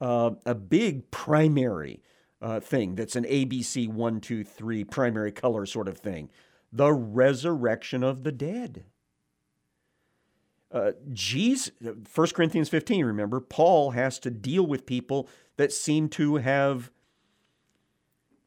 uh, 0.00 0.31
a 0.47 0.55
big 0.55 1.11
primary 1.11 2.03
uh, 2.41 2.61
thing 2.61 2.95
that's 2.95 3.17
an 3.17 3.25
ABC 3.25 3.88
one, 3.88 4.21
two, 4.21 4.45
three 4.45 4.85
primary 4.85 5.33
color 5.33 5.67
sort 5.67 5.88
of 5.88 5.99
thing. 5.99 6.31
The 6.73 6.93
resurrection 6.93 8.03
of 8.05 8.23
the 8.23 8.33
dead. 8.33 8.85
Uh, 10.71 10.93
Jesus, 11.13 11.71
1 11.81 12.27
Corinthians 12.29 12.69
15, 12.69 13.05
remember, 13.05 13.41
Paul 13.41 13.93
has 13.93 14.19
to 14.21 14.31
deal 14.31 14.67
with 14.67 14.85
people 14.85 15.29
that 15.57 15.73
seem 15.73 16.09
to 16.11 16.37
have 16.37 16.91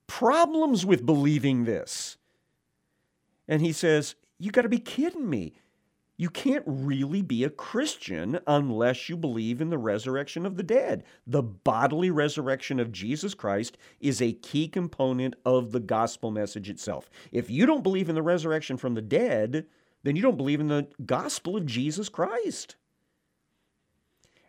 problems 0.06 0.86
with 0.86 1.06
believing 1.06 1.66
this. 1.66 2.18
And 3.48 3.62
he 3.62 3.72
says, 3.72 4.16
You 4.38 4.52
got 4.52 4.62
to 4.64 4.70
be 4.70 4.78
kidding 4.78 5.30
me. 5.30 5.54
You 6.22 6.30
can't 6.30 6.64
really 6.68 7.24
be 7.24 7.44
a 7.44 7.50
Christian 7.50 8.40
unless 8.46 9.10
you 9.10 9.18
believe 9.18 9.60
in 9.60 9.72
the 9.72 9.80
resurrection 9.80 10.46
of 10.46 10.56
the 10.56 10.62
dead. 10.62 11.04
The 11.26 11.42
bodily 11.42 12.12
resurrection 12.12 12.80
of 12.80 12.92
Jesus 12.92 13.34
Christ 13.34 13.76
is 14.00 14.22
a 14.22 14.34
key 14.34 14.68
component 14.68 15.34
of 15.44 15.72
the 15.72 15.80
gospel 15.80 16.30
message 16.30 16.70
itself. 16.70 17.10
If 17.32 17.50
you 17.50 17.66
don't 17.66 17.82
believe 17.82 18.08
in 18.08 18.14
the 18.14 18.22
resurrection 18.22 18.78
from 18.78 18.94
the 18.94 19.02
dead, 19.02 19.66
then 20.04 20.16
you 20.16 20.22
don't 20.22 20.38
believe 20.38 20.60
in 20.60 20.68
the 20.68 20.88
gospel 21.06 21.58
of 21.58 21.66
Jesus 21.66 22.10
Christ. 22.10 22.76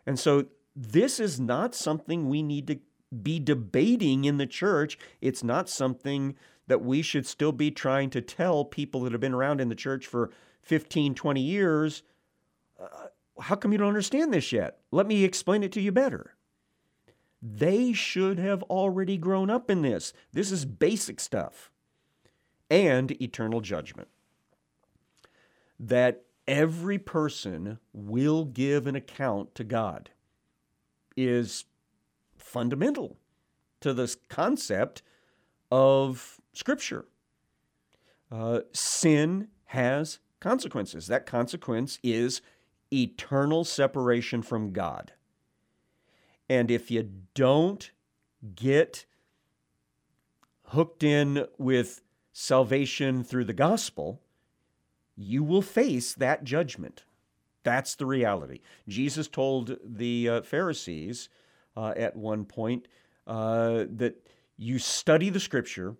And 0.05 0.19
so 0.19 0.45
this 0.75 1.19
is 1.19 1.39
not 1.39 1.75
something 1.75 2.27
we 2.27 2.41
need 2.41 2.67
to 2.67 2.79
be 3.21 3.39
debating 3.39 4.25
in 4.25 4.37
the 4.37 4.47
church. 4.47 4.97
It's 5.21 5.43
not 5.43 5.69
something 5.69 6.35
that 6.67 6.81
we 6.81 7.01
should 7.01 7.27
still 7.27 7.51
be 7.51 7.69
trying 7.69 8.09
to 8.11 8.21
tell 8.21 8.65
people 8.65 9.01
that 9.01 9.11
have 9.11 9.21
been 9.21 9.33
around 9.33 9.61
in 9.61 9.69
the 9.69 9.75
church 9.75 10.07
for 10.07 10.31
15, 10.63 11.13
20 11.13 11.41
years. 11.41 12.03
Uh, 12.81 13.07
how 13.39 13.55
come 13.55 13.71
you 13.71 13.77
don't 13.77 13.87
understand 13.87 14.33
this 14.33 14.51
yet? 14.51 14.79
Let 14.91 15.05
me 15.05 15.23
explain 15.23 15.63
it 15.63 15.71
to 15.73 15.81
you 15.81 15.91
better. 15.91 16.35
They 17.41 17.91
should 17.93 18.39
have 18.39 18.63
already 18.63 19.17
grown 19.17 19.49
up 19.49 19.69
in 19.69 19.81
this. 19.81 20.13
This 20.31 20.51
is 20.51 20.65
basic 20.65 21.19
stuff. 21.19 21.69
And 22.69 23.11
eternal 23.21 23.61
judgment 23.61 24.07
that 25.87 26.23
every 26.47 26.97
person 26.97 27.79
will 27.91 28.45
give 28.45 28.87
an 28.87 28.95
account 28.95 29.53
to 29.55 29.63
God 29.63 30.09
is 31.15 31.65
fundamental 32.37 33.17
to 33.81 33.93
this 33.93 34.15
concept 34.29 35.01
of 35.71 36.39
Scripture. 36.53 37.05
Uh, 38.31 38.61
sin 38.71 39.49
has 39.65 40.19
consequences. 40.39 41.07
That 41.07 41.25
consequence 41.25 41.99
is 42.01 42.41
eternal 42.91 43.63
separation 43.63 44.41
from 44.41 44.71
God. 44.71 45.13
And 46.49 46.71
if 46.71 46.89
you 46.91 47.09
don't 47.33 47.91
get 48.55 49.05
hooked 50.67 51.03
in 51.03 51.45
with 51.57 52.01
salvation 52.31 53.23
through 53.23 53.45
the 53.45 53.53
gospel, 53.53 54.22
you 55.15 55.43
will 55.43 55.61
face 55.61 56.13
that 56.15 56.43
judgment. 56.43 57.03
That's 57.63 57.95
the 57.95 58.05
reality. 58.05 58.59
Jesus 58.87 59.27
told 59.27 59.77
the 59.83 60.29
uh, 60.29 60.41
Pharisees 60.41 61.29
uh, 61.77 61.93
at 61.95 62.15
one 62.15 62.45
point 62.45 62.87
uh, 63.25 63.85
that 63.95 64.15
you 64.57 64.79
study 64.79 65.29
the 65.29 65.39
scripture 65.39 65.95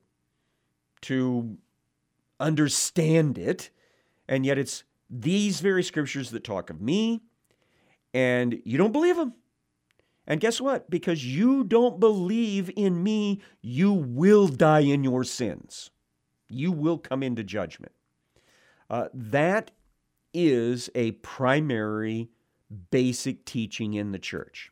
to 1.02 1.58
understand 2.40 3.38
it, 3.38 3.70
and 4.28 4.46
yet 4.46 4.58
it's 4.58 4.84
these 5.10 5.62
very 5.62 5.84
scriptures 5.84 6.32
that 6.32 6.44
talk 6.44 6.70
of 6.70 6.82
me, 6.82 7.22
and 8.14 8.62
you 8.66 8.78
don't 8.78 8.92
believe 8.92 9.16
them. 9.16 9.34
And 10.26 10.40
guess 10.40 10.62
what? 10.62 10.90
Because 10.90 11.26
you 11.26 11.64
don't 11.64 12.00
believe 12.00 12.72
in 12.76 13.04
me, 13.04 13.42
you 13.62 13.92
will 13.92 14.48
die 14.48 14.80
in 14.80 15.04
your 15.04 15.24
sins. 15.24 15.92
You 16.50 16.72
will 16.72 16.98
come 16.98 17.24
into 17.24 17.44
judgment. 17.44 17.92
Uh, 18.94 19.10
that 19.12 19.72
is 20.36 20.88
a 20.94 21.14
primary 21.14 22.30
basic 22.92 23.44
teaching 23.44 23.96
in 23.96 24.12
the 24.12 24.20
church. 24.20 24.72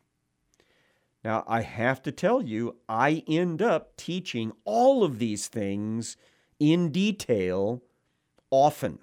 Now, 1.23 1.43
I 1.47 1.61
have 1.61 2.03
to 2.03 2.11
tell 2.11 2.39
you, 2.39 2.75
I 2.87 3.23
end 3.27 3.63
up 3.63 3.97
teaching 3.97 4.51
all 4.63 5.03
of 5.03 5.17
these 5.17 5.47
things 5.47 6.17
in 6.59 6.91
detail 6.91 7.81
often 8.51 8.99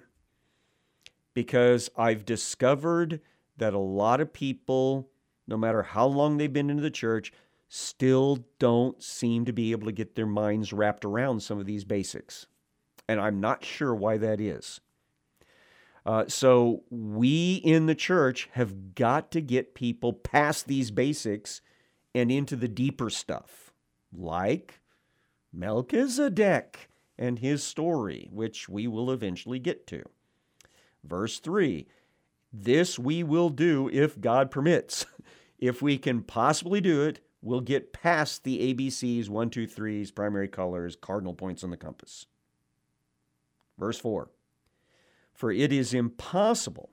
because 1.33 1.89
I've 1.97 2.23
discovered 2.23 3.19
that 3.57 3.73
a 3.73 3.77
lot 3.77 4.21
of 4.21 4.31
people, 4.31 5.09
no 5.47 5.57
matter 5.57 5.83
how 5.83 6.05
long 6.05 6.37
they've 6.37 6.51
been 6.51 6.69
into 6.69 6.81
the 6.81 6.89
church, 6.89 7.33
still 7.67 8.45
don't 8.57 9.03
seem 9.03 9.43
to 9.43 9.51
be 9.51 9.73
able 9.73 9.87
to 9.87 9.91
get 9.91 10.15
their 10.15 10.25
minds 10.25 10.71
wrapped 10.71 11.03
around 11.03 11.41
some 11.41 11.59
of 11.59 11.65
these 11.65 11.83
basics. 11.83 12.47
And 13.09 13.19
I'm 13.19 13.41
not 13.41 13.65
sure 13.65 13.93
why 13.93 14.15
that 14.15 14.39
is. 14.39 14.79
Uh, 16.05 16.25
so 16.27 16.83
we 16.89 17.55
in 17.55 17.85
the 17.85 17.95
church 17.95 18.49
have 18.53 18.95
got 18.95 19.31
to 19.31 19.41
get 19.41 19.75
people 19.75 20.13
past 20.13 20.67
these 20.67 20.91
basics 20.91 21.61
and 22.15 22.31
into 22.31 22.55
the 22.55 22.67
deeper 22.67 23.09
stuff, 23.09 23.71
like 24.11 24.79
Melchizedek 25.53 26.89
and 27.17 27.39
his 27.39 27.63
story, 27.63 28.29
which 28.31 28.69
we 28.69 28.87
will 28.87 29.11
eventually 29.11 29.59
get 29.59 29.85
to. 29.87 30.03
Verse 31.03 31.39
3 31.39 31.87
This 32.51 32.97
we 32.97 33.23
will 33.23 33.49
do 33.49 33.89
if 33.91 34.19
God 34.19 34.51
permits. 34.51 35.05
if 35.59 35.81
we 35.81 35.97
can 35.97 36.23
possibly 36.23 36.81
do 36.81 37.03
it, 37.03 37.19
we'll 37.41 37.61
get 37.61 37.93
past 37.93 38.43
the 38.43 38.73
ABCs, 38.73 39.29
1, 39.29 39.49
2, 39.49 39.67
3s, 39.67 40.15
primary 40.15 40.47
colors, 40.47 40.95
cardinal 40.95 41.33
points 41.33 41.63
on 41.63 41.69
the 41.69 41.77
compass. 41.77 42.25
Verse 43.77 43.99
4 43.99 44.29
for 45.39 45.53
it 45.53 45.71
is 45.71 45.93
impossible 45.93 46.89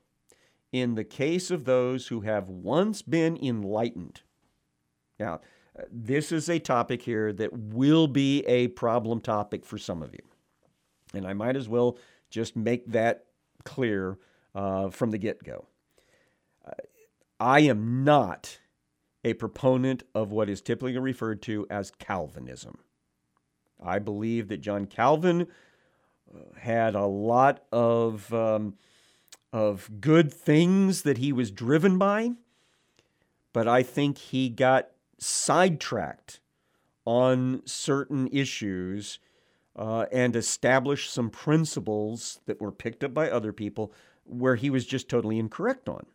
in 0.71 0.95
the 0.95 1.03
case 1.03 1.51
of 1.51 1.65
those 1.65 2.07
who 2.07 2.21
have 2.21 2.49
once 2.49 3.03
been 3.03 3.37
enlightened. 3.43 4.21
Now, 5.19 5.41
this 5.91 6.31
is 6.31 6.49
a 6.49 6.61
topic 6.61 7.03
here 7.03 7.33
that 7.33 7.53
will 7.53 8.07
be 8.07 8.47
a 8.47 8.69
problem 8.69 9.21
topic 9.21 9.65
for 9.65 9.79
some 9.79 10.01
of 10.01 10.15
you. 10.15 10.23
And 11.13 11.27
I 11.27 11.33
might 11.33 11.57
as 11.57 11.69
well 11.69 11.99
just 12.31 12.55
make 12.55 12.87
that 12.93 13.25
clear 13.65 14.17
uh, 14.55 14.91
from 14.91 15.11
the 15.11 15.19
get 15.19 15.43
go. 15.43 15.67
Uh, 16.65 16.71
I 17.41 17.61
am 17.63 18.05
not 18.05 18.61
a 19.25 19.35
proponent 19.35 20.05
of 20.15 20.31
what 20.31 20.49
is 20.49 20.61
typically 20.61 20.97
referred 20.99 21.43
to 21.43 21.67
as 21.69 21.91
Calvinism. 21.91 22.79
I 23.83 23.99
believe 23.99 24.47
that 24.49 24.61
John 24.61 24.87
Calvin 24.87 25.49
had 26.59 26.95
a 26.95 27.07
lot 27.07 27.65
of 27.73 28.33
um, 28.35 28.75
of 29.53 29.91
good 30.01 30.33
things 30.33 31.03
that 31.03 31.19
he 31.19 31.33
was 31.33 31.51
driven 31.51 31.99
by, 31.99 32.33
but 33.53 33.69
I 33.69 33.83
think 33.83 34.19
he 34.19 34.49
got 34.49 34.89
sidetracked 35.19 36.41
on 37.05 37.63
certain 37.65 38.29
issues 38.33 39.19
uh, 39.77 40.07
and 40.13 40.37
established 40.37 41.13
some 41.13 41.31
principles 41.31 42.41
that 42.47 42.61
were 42.61 42.73
picked 42.73 43.05
up 43.05 43.15
by 43.15 43.31
other 43.31 43.53
people 43.53 43.93
where 44.25 44.57
he 44.57 44.71
was 44.71 44.87
just 44.87 45.09
totally 45.09 45.39
incorrect 45.39 45.89
on. 45.89 46.07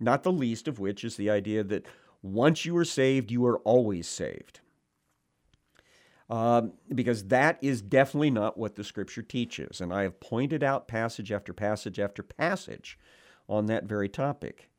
not 0.00 0.22
the 0.22 0.32
least 0.32 0.68
of 0.68 0.78
which 0.80 1.04
is 1.04 1.16
the 1.16 1.30
idea 1.30 1.62
that 1.64 1.86
once 2.22 2.64
you 2.64 2.76
are 2.76 2.84
saved, 2.84 3.30
you 3.30 3.44
are 3.46 3.58
always 3.60 4.08
saved. 4.08 4.60
Um, 6.32 6.72
because 6.88 7.24
that 7.24 7.58
is 7.60 7.82
definitely 7.82 8.30
not 8.30 8.56
what 8.56 8.74
the 8.74 8.84
scripture 8.84 9.20
teaches. 9.20 9.82
And 9.82 9.92
I 9.92 10.04
have 10.04 10.18
pointed 10.18 10.62
out 10.62 10.88
passage 10.88 11.30
after 11.30 11.52
passage 11.52 12.00
after 12.00 12.22
passage 12.22 12.98
on 13.50 13.66
that 13.66 13.84
very 13.84 14.08
topic. 14.08 14.70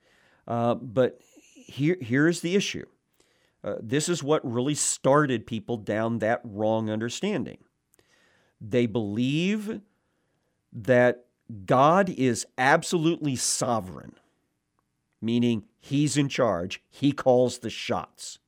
Uh, 0.47 0.73
but 0.73 1.21
here, 1.53 1.97
here's 2.01 2.41
the 2.41 2.55
issue 2.55 2.85
uh, 3.63 3.75
this 3.79 4.09
is 4.09 4.23
what 4.23 4.43
really 4.43 4.73
started 4.73 5.45
people 5.45 5.77
down 5.77 6.17
that 6.19 6.41
wrong 6.43 6.89
understanding. 6.89 7.59
They 8.59 8.87
believe 8.87 9.79
that 10.71 11.25
God 11.67 12.09
is 12.09 12.47
absolutely 12.57 13.35
sovereign, 13.35 14.13
meaning 15.21 15.65
he's 15.79 16.17
in 16.17 16.29
charge, 16.29 16.81
he 16.89 17.11
calls 17.11 17.59
the 17.59 17.69
shots. 17.69 18.39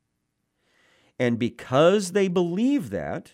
And 1.20 1.40
because 1.40 2.12
they 2.12 2.28
believe 2.28 2.90
that, 2.90 3.34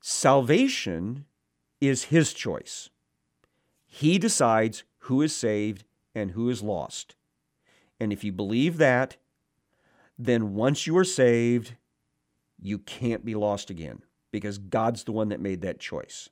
salvation 0.00 1.26
is 1.80 2.04
his 2.04 2.32
choice. 2.32 2.90
He 3.86 4.18
decides 4.18 4.84
who 5.00 5.22
is 5.22 5.34
saved 5.34 5.84
and 6.14 6.32
who 6.32 6.48
is 6.48 6.62
lost. 6.62 7.14
And 8.00 8.12
if 8.12 8.24
you 8.24 8.32
believe 8.32 8.78
that, 8.78 9.16
then 10.18 10.54
once 10.54 10.86
you 10.86 10.96
are 10.98 11.04
saved, 11.04 11.74
you 12.60 12.78
can't 12.78 13.24
be 13.24 13.34
lost 13.34 13.70
again 13.70 14.02
because 14.32 14.58
God's 14.58 15.04
the 15.04 15.12
one 15.12 15.28
that 15.28 15.40
made 15.40 15.60
that 15.62 15.78
choice. 15.78 16.28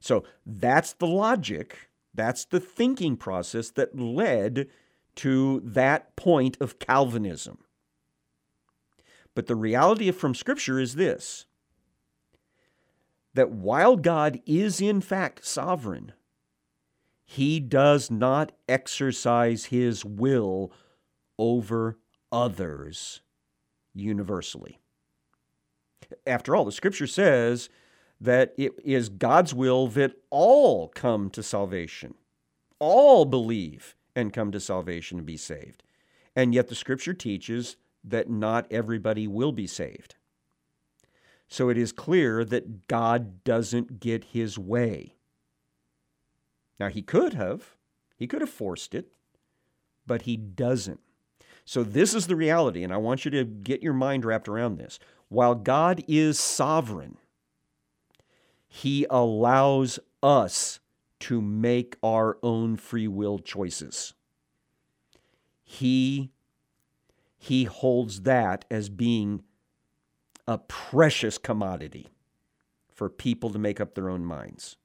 So 0.00 0.24
that's 0.44 0.92
the 0.94 1.06
logic, 1.06 1.90
that's 2.14 2.44
the 2.44 2.60
thinking 2.60 3.16
process 3.16 3.70
that 3.70 3.98
led 3.98 4.68
to 5.16 5.60
that 5.64 6.16
point 6.16 6.56
of 6.60 6.78
Calvinism. 6.78 7.58
But 9.36 9.46
the 9.46 9.54
reality 9.54 10.10
from 10.10 10.34
Scripture 10.34 10.80
is 10.80 10.94
this 10.94 11.44
that 13.34 13.50
while 13.50 13.96
God 13.96 14.40
is 14.46 14.80
in 14.80 15.02
fact 15.02 15.44
sovereign, 15.44 16.12
he 17.26 17.60
does 17.60 18.10
not 18.10 18.52
exercise 18.66 19.66
his 19.66 20.06
will 20.06 20.72
over 21.38 21.98
others 22.32 23.20
universally. 23.92 24.78
After 26.26 26.56
all, 26.56 26.64
the 26.64 26.72
scripture 26.72 27.06
says 27.06 27.68
that 28.18 28.54
it 28.56 28.72
is 28.82 29.10
God's 29.10 29.52
will 29.52 29.86
that 29.88 30.14
all 30.30 30.88
come 30.88 31.28
to 31.30 31.42
salvation, 31.42 32.14
all 32.78 33.26
believe 33.26 33.96
and 34.14 34.32
come 34.32 34.50
to 34.52 34.60
salvation 34.60 35.18
and 35.18 35.26
be 35.26 35.36
saved. 35.36 35.82
And 36.34 36.54
yet 36.54 36.68
the 36.68 36.74
scripture 36.74 37.12
teaches 37.12 37.76
that 38.06 38.30
not 38.30 38.66
everybody 38.70 39.26
will 39.26 39.52
be 39.52 39.66
saved. 39.66 40.14
So 41.48 41.68
it 41.68 41.76
is 41.76 41.92
clear 41.92 42.44
that 42.44 42.88
God 42.88 43.44
doesn't 43.44 44.00
get 44.00 44.24
his 44.24 44.58
way. 44.58 45.14
Now, 46.78 46.88
he 46.88 47.02
could 47.02 47.34
have, 47.34 47.76
he 48.16 48.26
could 48.26 48.40
have 48.40 48.50
forced 48.50 48.94
it, 48.94 49.12
but 50.06 50.22
he 50.22 50.36
doesn't. 50.36 51.00
So, 51.64 51.82
this 51.82 52.14
is 52.14 52.28
the 52.28 52.36
reality, 52.36 52.84
and 52.84 52.92
I 52.92 52.96
want 52.96 53.24
you 53.24 53.30
to 53.32 53.44
get 53.44 53.82
your 53.82 53.92
mind 53.92 54.24
wrapped 54.24 54.46
around 54.46 54.78
this. 54.78 55.00
While 55.28 55.56
God 55.56 56.04
is 56.06 56.38
sovereign, 56.38 57.16
he 58.68 59.06
allows 59.10 59.98
us 60.22 60.78
to 61.20 61.40
make 61.40 61.96
our 62.02 62.38
own 62.42 62.76
free 62.76 63.08
will 63.08 63.38
choices. 63.38 64.14
He, 65.64 66.30
he 67.36 67.64
holds 67.64 68.22
that 68.22 68.64
as 68.70 68.88
being 68.88 69.42
a 70.46 70.58
precious 70.58 71.38
commodity 71.38 72.08
for 72.88 73.08
people 73.08 73.50
to 73.50 73.58
make 73.58 73.80
up 73.80 73.94
their 73.94 74.08
own 74.08 74.24
minds. 74.24 74.76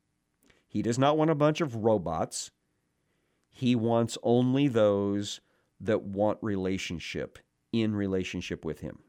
He 0.67 0.81
does 0.81 0.99
not 0.99 1.17
want 1.17 1.31
a 1.31 1.35
bunch 1.35 1.61
of 1.61 1.75
robots. 1.75 2.51
He 3.49 3.75
wants 3.75 4.17
only 4.23 4.67
those 4.67 5.41
that 5.79 6.03
want 6.03 6.39
relationship 6.41 7.39
in 7.71 7.95
relationship 7.95 8.65
with 8.65 8.79
Him. 8.79 8.99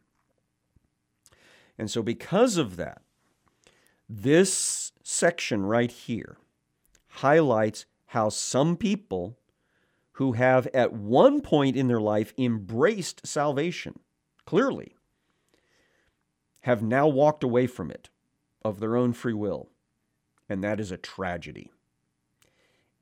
And 1.78 1.90
so, 1.90 2.02
because 2.02 2.56
of 2.56 2.76
that, 2.76 3.02
this 4.08 4.92
section 5.02 5.64
right 5.64 5.90
here 5.90 6.36
highlights 7.08 7.86
how 8.06 8.28
some 8.28 8.76
people 8.76 9.38
who 10.12 10.32
have 10.32 10.66
at 10.68 10.92
one 10.92 11.40
point 11.40 11.76
in 11.76 11.88
their 11.88 12.00
life 12.00 12.32
embraced 12.36 13.26
salvation 13.26 13.98
clearly 14.44 14.94
have 16.60 16.82
now 16.82 17.08
walked 17.08 17.42
away 17.42 17.66
from 17.66 17.90
it 17.90 18.08
of 18.64 18.78
their 18.78 18.96
own 18.96 19.12
free 19.12 19.32
will 19.32 19.68
and 20.52 20.62
that 20.62 20.80
is 20.80 20.92
a 20.92 20.98
tragedy. 20.98 21.72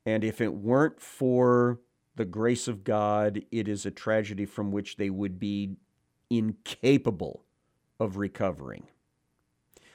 And 0.05 0.23
if 0.23 0.39
it 0.39 0.53
weren't 0.53 1.01
for 1.01 1.81
the 2.15 2.23
grace 2.23 2.67
of 2.69 2.85
God, 2.85 3.43
it 3.51 3.67
is 3.67 3.85
a 3.85 3.91
tragedy 3.91 4.45
from 4.45 4.71
which 4.71 4.95
they 4.95 5.09
would 5.09 5.37
be 5.37 5.75
incapable 6.29 7.43
of 7.99 8.15
recovering. 8.15 8.87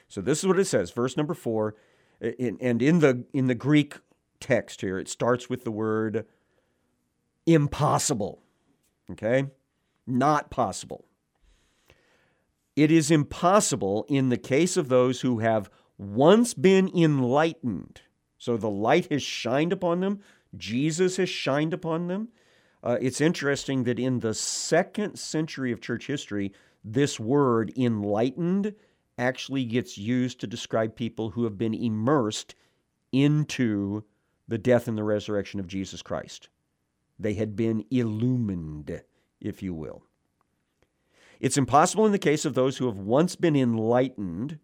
So 0.07 0.21
this 0.21 0.39
is 0.39 0.45
what 0.45 0.59
it 0.59 0.65
says, 0.65 0.91
verse 0.91 1.17
number 1.17 1.33
4, 1.33 1.75
and 2.21 2.81
in 2.81 2.99
the 2.99 3.25
in 3.33 3.47
the 3.47 3.55
Greek 3.55 3.95
text 4.39 4.81
here, 4.81 4.99
it 4.99 5.09
starts 5.09 5.49
with 5.49 5.63
the 5.63 5.71
word 5.71 6.25
impossible. 7.47 8.43
Okay? 9.11 9.45
Not 10.05 10.51
possible. 10.51 11.05
It 12.75 12.91
is 12.91 13.09
impossible 13.09 14.05
in 14.07 14.29
the 14.29 14.37
case 14.37 14.77
of 14.77 14.89
those 14.89 15.21
who 15.21 15.39
have 15.39 15.71
once 15.97 16.53
been 16.53 16.91
enlightened. 16.95 18.01
So 18.37 18.55
the 18.55 18.69
light 18.69 19.11
has 19.11 19.23
shined 19.23 19.73
upon 19.73 20.01
them, 20.01 20.19
Jesus 20.55 21.17
has 21.17 21.29
shined 21.29 21.73
upon 21.73 22.07
them. 22.07 22.29
Uh, 22.83 22.97
it's 23.01 23.19
interesting 23.19 23.83
that 23.85 23.99
in 23.99 24.19
the 24.19 24.35
second 24.35 25.17
century 25.17 25.71
of 25.71 25.81
church 25.81 26.05
history, 26.05 26.53
this 26.83 27.19
word 27.19 27.73
enlightened 27.75 28.75
actually 29.17 29.65
gets 29.65 29.97
used 29.97 30.39
to 30.39 30.47
describe 30.47 30.95
people 30.95 31.31
who 31.31 31.43
have 31.43 31.57
been 31.57 31.73
immersed 31.73 32.53
into 33.11 34.03
the 34.47 34.59
death 34.59 34.87
and 34.87 34.97
the 34.97 35.03
resurrection 35.03 35.59
of 35.59 35.67
Jesus 35.67 36.01
Christ. 36.01 36.49
They 37.19 37.33
had 37.33 37.55
been 37.55 37.85
illumined, 37.89 39.01
if 39.39 39.63
you 39.63 39.73
will. 39.73 40.03
It's 41.39 41.57
impossible 41.57 42.05
in 42.05 42.11
the 42.11 42.19
case 42.19 42.45
of 42.45 42.53
those 42.53 42.77
who 42.77 42.87
have 42.87 42.97
once 42.97 43.35
been 43.35 43.55
enlightened 43.55 44.59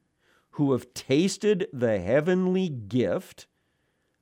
who 0.53 0.71
have 0.73 0.93
tasted 0.93 1.67
the 1.73 1.99
heavenly 1.99 2.69
gift, 2.69 3.47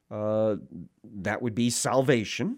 uh, 0.10 0.56
that 1.04 1.41
would 1.41 1.54
be 1.54 1.70
salvation, 1.70 2.58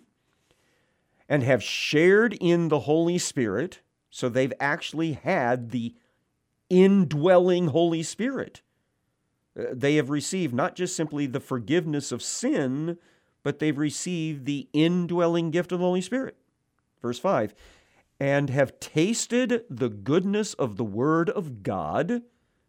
and 1.28 1.42
have 1.42 1.64
shared 1.64 2.38
in 2.40 2.68
the 2.68 2.82
Holy 2.82 3.18
Spirit. 3.18 3.82
So 4.12 4.30
they've 4.30 4.54
actually 4.60 5.14
had 5.14 5.72
the 5.72 5.96
indwelling 6.70 7.68
Holy 7.68 8.04
Spirit. 8.04 8.62
Uh, 9.60 9.64
they 9.72 9.96
have 9.96 10.12
received 10.12 10.54
not 10.54 10.76
just 10.76 10.96
simply 10.96 11.26
the 11.26 11.40
forgiveness 11.40 12.12
of 12.12 12.22
sin, 12.22 13.00
but 13.44 13.60
they've 13.60 13.78
received 13.78 14.46
the 14.46 14.68
indwelling 14.74 15.52
gift 15.52 15.72
of 15.72 15.80
the 15.80 15.86
Holy 15.86 16.02
Spirit. 16.02 16.36
Verse 17.02 17.20
5 17.20 17.54
and 18.20 18.50
have 18.50 18.80
tasted 18.80 19.66
the 19.70 19.90
goodness 19.90 20.54
of 20.54 20.78
the 20.78 20.84
Word 20.86 21.30
of 21.30 21.62
God. 21.62 22.22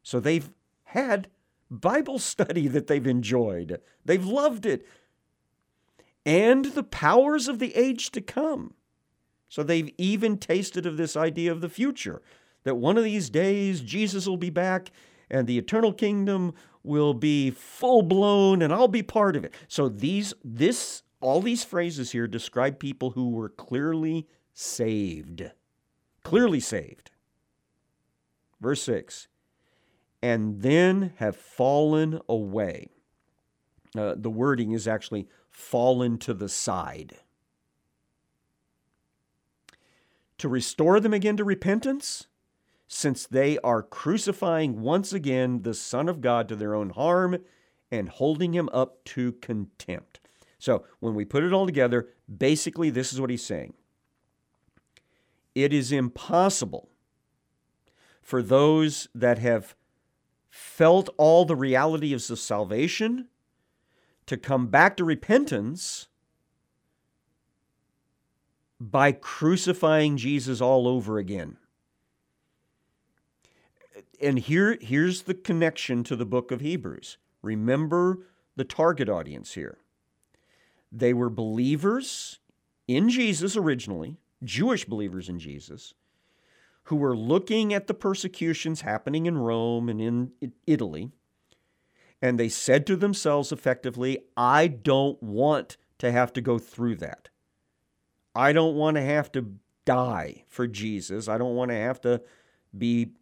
So 0.02 0.18
they've 0.18 0.50
had 0.84 1.28
Bible 1.70 2.18
study 2.18 2.66
that 2.68 2.88
they've 2.88 3.06
enjoyed. 3.06 3.80
They've 4.04 4.24
loved 4.24 4.66
it. 4.66 4.84
And 6.26 6.64
the 6.64 6.82
powers 6.82 7.46
of 7.46 7.58
the 7.60 7.74
age 7.76 8.10
to 8.12 8.20
come. 8.20 8.74
So 9.48 9.62
they've 9.62 9.92
even 9.98 10.38
tasted 10.38 10.86
of 10.86 10.96
this 10.96 11.16
idea 11.16 11.52
of 11.52 11.60
the 11.60 11.68
future 11.68 12.20
that 12.64 12.76
one 12.76 12.98
of 12.98 13.04
these 13.04 13.30
days 13.30 13.80
Jesus 13.80 14.26
will 14.26 14.38
be 14.38 14.50
back 14.50 14.90
and 15.30 15.46
the 15.46 15.58
eternal 15.58 15.92
kingdom 15.92 16.54
will 16.84 17.14
be 17.14 17.50
full 17.50 18.02
blown 18.02 18.62
and 18.62 18.72
I'll 18.72 18.86
be 18.86 19.02
part 19.02 19.34
of 19.34 19.44
it. 19.44 19.52
So 19.66 19.88
these 19.88 20.32
this 20.44 21.02
all 21.20 21.40
these 21.40 21.64
phrases 21.64 22.12
here 22.12 22.28
describe 22.28 22.78
people 22.78 23.10
who 23.10 23.30
were 23.30 23.48
clearly 23.48 24.28
saved. 24.52 25.50
Clearly 26.22 26.60
saved. 26.60 27.10
Verse 28.60 28.82
6 28.82 29.28
and 30.24 30.62
then 30.62 31.12
have 31.16 31.36
fallen 31.36 32.18
away. 32.30 32.88
Uh, 33.94 34.14
the 34.16 34.30
wording 34.30 34.72
is 34.72 34.88
actually 34.88 35.28
fallen 35.50 36.16
to 36.16 36.32
the 36.32 36.48
side. 36.48 37.16
To 40.38 40.48
restore 40.48 40.98
them 40.98 41.12
again 41.12 41.36
to 41.36 41.44
repentance, 41.44 42.26
since 42.86 43.26
they 43.26 43.58
are 43.58 43.82
crucifying 43.82 44.80
once 44.80 45.12
again 45.12 45.62
the 45.62 45.74
Son 45.74 46.08
of 46.08 46.20
God 46.20 46.48
to 46.48 46.56
their 46.56 46.74
own 46.74 46.90
harm 46.90 47.38
and 47.90 48.08
holding 48.08 48.52
him 48.52 48.68
up 48.72 49.02
to 49.04 49.32
contempt. 49.32 50.20
So 50.58 50.84
when 51.00 51.14
we 51.14 51.24
put 51.24 51.44
it 51.44 51.52
all 51.52 51.66
together, 51.66 52.08
basically 52.38 52.90
this 52.90 53.12
is 53.12 53.20
what 53.20 53.30
he's 53.30 53.44
saying 53.44 53.74
it 55.54 55.72
is 55.72 55.92
impossible 55.92 56.88
for 58.20 58.42
those 58.42 59.08
that 59.14 59.38
have 59.38 59.76
felt 60.50 61.08
all 61.16 61.44
the 61.44 61.56
realities 61.56 62.30
of 62.30 62.38
salvation 62.38 63.28
to 64.26 64.36
come 64.36 64.66
back 64.68 64.96
to 64.96 65.04
repentance 65.04 66.08
by 68.80 69.12
crucifying 69.12 70.16
Jesus 70.16 70.60
all 70.60 70.88
over 70.88 71.18
again. 71.18 71.56
And 74.20 74.38
here, 74.38 74.78
here's 74.80 75.22
the 75.22 75.34
connection 75.34 76.04
to 76.04 76.16
the 76.16 76.26
book 76.26 76.50
of 76.50 76.60
Hebrews. 76.60 77.18
Remember 77.42 78.26
the 78.56 78.64
target 78.64 79.08
audience 79.08 79.54
here. 79.54 79.78
They 80.90 81.12
were 81.12 81.30
believers 81.30 82.38
in 82.86 83.08
Jesus 83.08 83.56
originally, 83.56 84.18
Jewish 84.42 84.84
believers 84.84 85.28
in 85.28 85.38
Jesus, 85.38 85.94
who 86.84 86.96
were 86.96 87.16
looking 87.16 87.72
at 87.72 87.86
the 87.86 87.94
persecutions 87.94 88.82
happening 88.82 89.26
in 89.26 89.38
Rome 89.38 89.88
and 89.88 90.00
in 90.00 90.32
Italy, 90.66 91.10
and 92.22 92.38
they 92.38 92.48
said 92.48 92.86
to 92.86 92.96
themselves 92.96 93.52
effectively, 93.52 94.18
I 94.36 94.66
don't 94.68 95.22
want 95.22 95.76
to 95.98 96.12
have 96.12 96.32
to 96.34 96.40
go 96.40 96.58
through 96.58 96.96
that. 96.96 97.28
I 98.34 98.52
don't 98.52 98.76
want 98.76 98.96
to 98.96 99.02
have 99.02 99.32
to 99.32 99.54
die 99.84 100.44
for 100.48 100.66
Jesus. 100.66 101.28
I 101.28 101.38
don't 101.38 101.54
want 101.54 101.70
to 101.70 101.76
have 101.76 102.00
to 102.02 102.22
be 102.76 103.12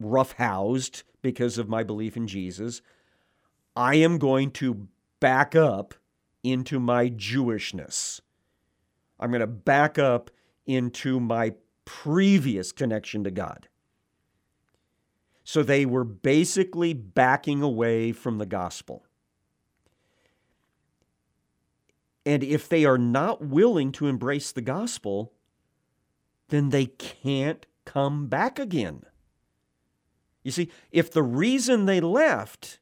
roughhoused 0.00 1.02
because 1.22 1.58
of 1.58 1.68
my 1.68 1.82
belief 1.82 2.16
in 2.16 2.26
Jesus. 2.26 2.82
I 3.76 3.96
am 3.96 4.18
going 4.18 4.50
to 4.52 4.88
back 5.20 5.54
up 5.54 5.94
into 6.42 6.80
my 6.80 7.10
Jewishness. 7.10 8.20
I'm 9.18 9.30
going 9.30 9.40
to 9.40 9.46
back 9.46 9.98
up 9.98 10.30
into 10.66 11.20
my 11.20 11.54
previous 11.84 12.72
connection 12.72 13.24
to 13.24 13.30
God. 13.30 13.68
So 15.44 15.62
they 15.62 15.84
were 15.84 16.04
basically 16.04 16.92
backing 16.94 17.62
away 17.62 18.12
from 18.12 18.38
the 18.38 18.46
gospel. 18.46 19.04
And 22.24 22.44
if 22.44 22.68
they 22.68 22.84
are 22.84 22.98
not 22.98 23.42
willing 23.42 23.92
to 23.92 24.06
embrace 24.06 24.52
the 24.52 24.60
gospel, 24.60 25.32
then 26.48 26.68
they 26.68 26.86
can't 26.86 27.66
come 27.84 28.28
back 28.28 28.58
again. 28.58 29.02
You 30.42 30.50
see, 30.50 30.70
if 30.90 31.10
the 31.10 31.22
reason 31.22 31.86
they 31.86 32.00
left 32.00 32.78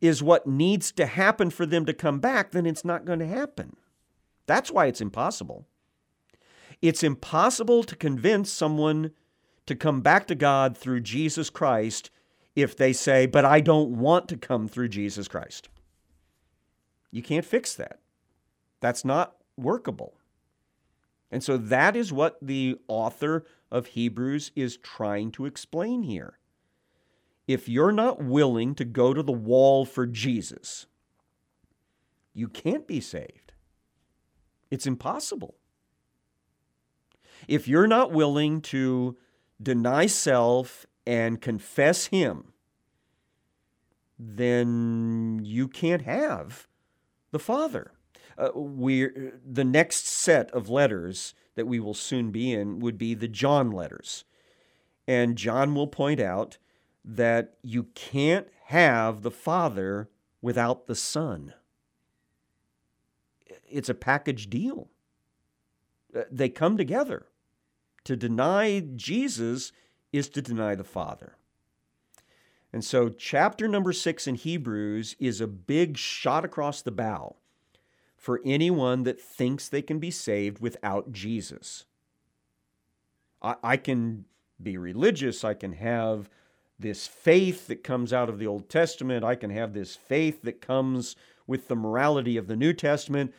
is 0.00 0.22
what 0.22 0.46
needs 0.46 0.92
to 0.92 1.06
happen 1.06 1.50
for 1.50 1.66
them 1.66 1.86
to 1.86 1.92
come 1.92 2.20
back, 2.20 2.50
then 2.52 2.66
it's 2.66 2.84
not 2.84 3.04
going 3.04 3.18
to 3.18 3.26
happen. 3.26 3.76
That's 4.46 4.70
why 4.70 4.86
it's 4.86 5.00
impossible. 5.00 5.66
It's 6.82 7.02
impossible 7.02 7.82
to 7.84 7.96
convince 7.96 8.50
someone 8.50 9.12
to 9.66 9.74
come 9.74 10.00
back 10.00 10.26
to 10.28 10.34
God 10.34 10.76
through 10.76 11.00
Jesus 11.00 11.50
Christ 11.50 12.10
if 12.54 12.76
they 12.76 12.92
say, 12.92 13.26
But 13.26 13.44
I 13.44 13.60
don't 13.60 13.98
want 13.98 14.28
to 14.28 14.36
come 14.36 14.68
through 14.68 14.88
Jesus 14.88 15.28
Christ. 15.28 15.68
You 17.10 17.22
can't 17.22 17.44
fix 17.44 17.74
that. 17.74 18.00
That's 18.80 19.04
not 19.04 19.36
workable. 19.56 20.14
And 21.30 21.42
so 21.42 21.56
that 21.56 21.96
is 21.96 22.12
what 22.12 22.38
the 22.40 22.78
author 22.88 23.44
of 23.70 23.88
Hebrews 23.88 24.52
is 24.54 24.76
trying 24.76 25.32
to 25.32 25.46
explain 25.46 26.02
here. 26.02 26.38
If 27.46 27.68
you're 27.68 27.92
not 27.92 28.22
willing 28.22 28.74
to 28.76 28.84
go 28.84 29.14
to 29.14 29.22
the 29.22 29.32
wall 29.32 29.84
for 29.84 30.06
Jesus, 30.06 30.86
you 32.32 32.48
can't 32.48 32.86
be 32.86 33.00
saved. 33.00 33.52
It's 34.70 34.86
impossible. 34.86 35.56
If 37.46 37.68
you're 37.68 37.86
not 37.86 38.12
willing 38.12 38.60
to 38.62 39.16
deny 39.62 40.06
self 40.06 40.86
and 41.06 41.40
confess 41.40 42.06
Him, 42.06 42.52
then 44.18 45.40
you 45.44 45.68
can't 45.68 46.02
have 46.02 46.66
the 47.30 47.38
Father. 47.38 47.92
Uh, 48.38 48.50
we 48.54 49.08
the 49.44 49.64
next 49.64 50.06
set 50.06 50.50
of 50.50 50.68
letters 50.68 51.34
that 51.54 51.66
we 51.66 51.80
will 51.80 51.94
soon 51.94 52.30
be 52.30 52.52
in 52.52 52.80
would 52.80 52.98
be 52.98 53.14
the 53.14 53.28
John 53.28 53.70
letters. 53.70 54.24
And 55.08 55.36
John 55.36 55.74
will 55.74 55.86
point 55.86 56.20
out 56.20 56.58
that 57.04 57.54
you 57.62 57.84
can't 57.94 58.48
have 58.66 59.22
the 59.22 59.30
Father 59.30 60.10
without 60.42 60.86
the 60.86 60.94
Son. 60.94 61.54
It's 63.68 63.88
a 63.88 63.94
package 63.94 64.50
deal. 64.50 64.90
Uh, 66.14 66.22
they 66.30 66.48
come 66.48 66.76
together. 66.76 67.26
To 68.04 68.16
deny 68.16 68.80
Jesus 68.80 69.72
is 70.12 70.28
to 70.30 70.42
deny 70.42 70.74
the 70.74 70.84
Father. 70.84 71.36
And 72.72 72.84
so, 72.84 73.08
chapter 73.08 73.66
number 73.66 73.92
six 73.92 74.26
in 74.26 74.34
Hebrews 74.34 75.16
is 75.18 75.40
a 75.40 75.46
big 75.46 75.96
shot 75.96 76.44
across 76.44 76.82
the 76.82 76.90
bow 76.90 77.36
for 78.26 78.40
anyone 78.44 79.04
that 79.04 79.20
thinks 79.20 79.68
they 79.68 79.80
can 79.80 80.00
be 80.00 80.10
saved 80.10 80.58
without 80.58 81.12
Jesus. 81.12 81.84
I, 83.40 83.54
I 83.62 83.76
can 83.76 84.24
be 84.60 84.76
religious, 84.76 85.44
I 85.44 85.54
can 85.54 85.74
have 85.74 86.28
this 86.76 87.06
faith 87.06 87.68
that 87.68 87.84
comes 87.84 88.12
out 88.12 88.28
of 88.28 88.40
the 88.40 88.46
Old 88.48 88.68
Testament, 88.68 89.22
I 89.22 89.36
can 89.36 89.50
have 89.50 89.74
this 89.74 89.94
faith 89.94 90.42
that 90.42 90.60
comes 90.60 91.14
with 91.46 91.68
the 91.68 91.76
morality 91.76 92.36
of 92.36 92.48
the 92.48 92.56
New 92.56 92.72
Testament. 92.72 93.32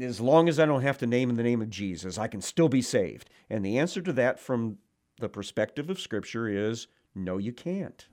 As 0.00 0.18
long 0.18 0.48
as 0.48 0.58
I 0.58 0.64
don't 0.64 0.80
have 0.80 0.96
to 0.96 1.06
name 1.06 1.28
in 1.28 1.36
the 1.36 1.42
name 1.42 1.60
of 1.60 1.68
Jesus, 1.68 2.16
I 2.16 2.28
can 2.28 2.40
still 2.40 2.70
be 2.70 2.80
saved. 2.80 3.28
And 3.50 3.62
the 3.62 3.76
answer 3.76 4.00
to 4.00 4.14
that 4.14 4.40
from 4.40 4.78
the 5.20 5.28
perspective 5.28 5.90
of 5.90 6.00
Scripture 6.00 6.48
is 6.48 6.86
no, 7.14 7.36
you 7.36 7.52
can't. 7.52 8.08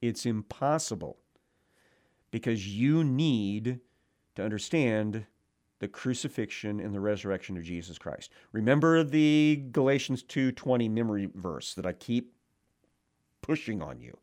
It's 0.00 0.24
impossible 0.24 1.18
because 2.30 2.68
you 2.68 3.02
need 3.02 3.80
to 4.38 4.44
understand 4.44 5.26
the 5.80 5.88
crucifixion 5.88 6.78
and 6.78 6.94
the 6.94 7.00
resurrection 7.00 7.56
of 7.56 7.64
Jesus 7.64 7.98
Christ. 7.98 8.30
Remember 8.52 9.02
the 9.02 9.64
Galatians 9.72 10.22
2:20 10.22 10.88
memory 10.88 11.28
verse 11.34 11.74
that 11.74 11.84
I 11.84 11.92
keep 11.92 12.32
pushing 13.42 13.82
on 13.82 14.00
you. 14.00 14.16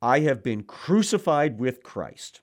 I 0.00 0.20
have 0.20 0.44
been 0.44 0.62
crucified 0.62 1.58
with 1.58 1.82
Christ. 1.82 2.40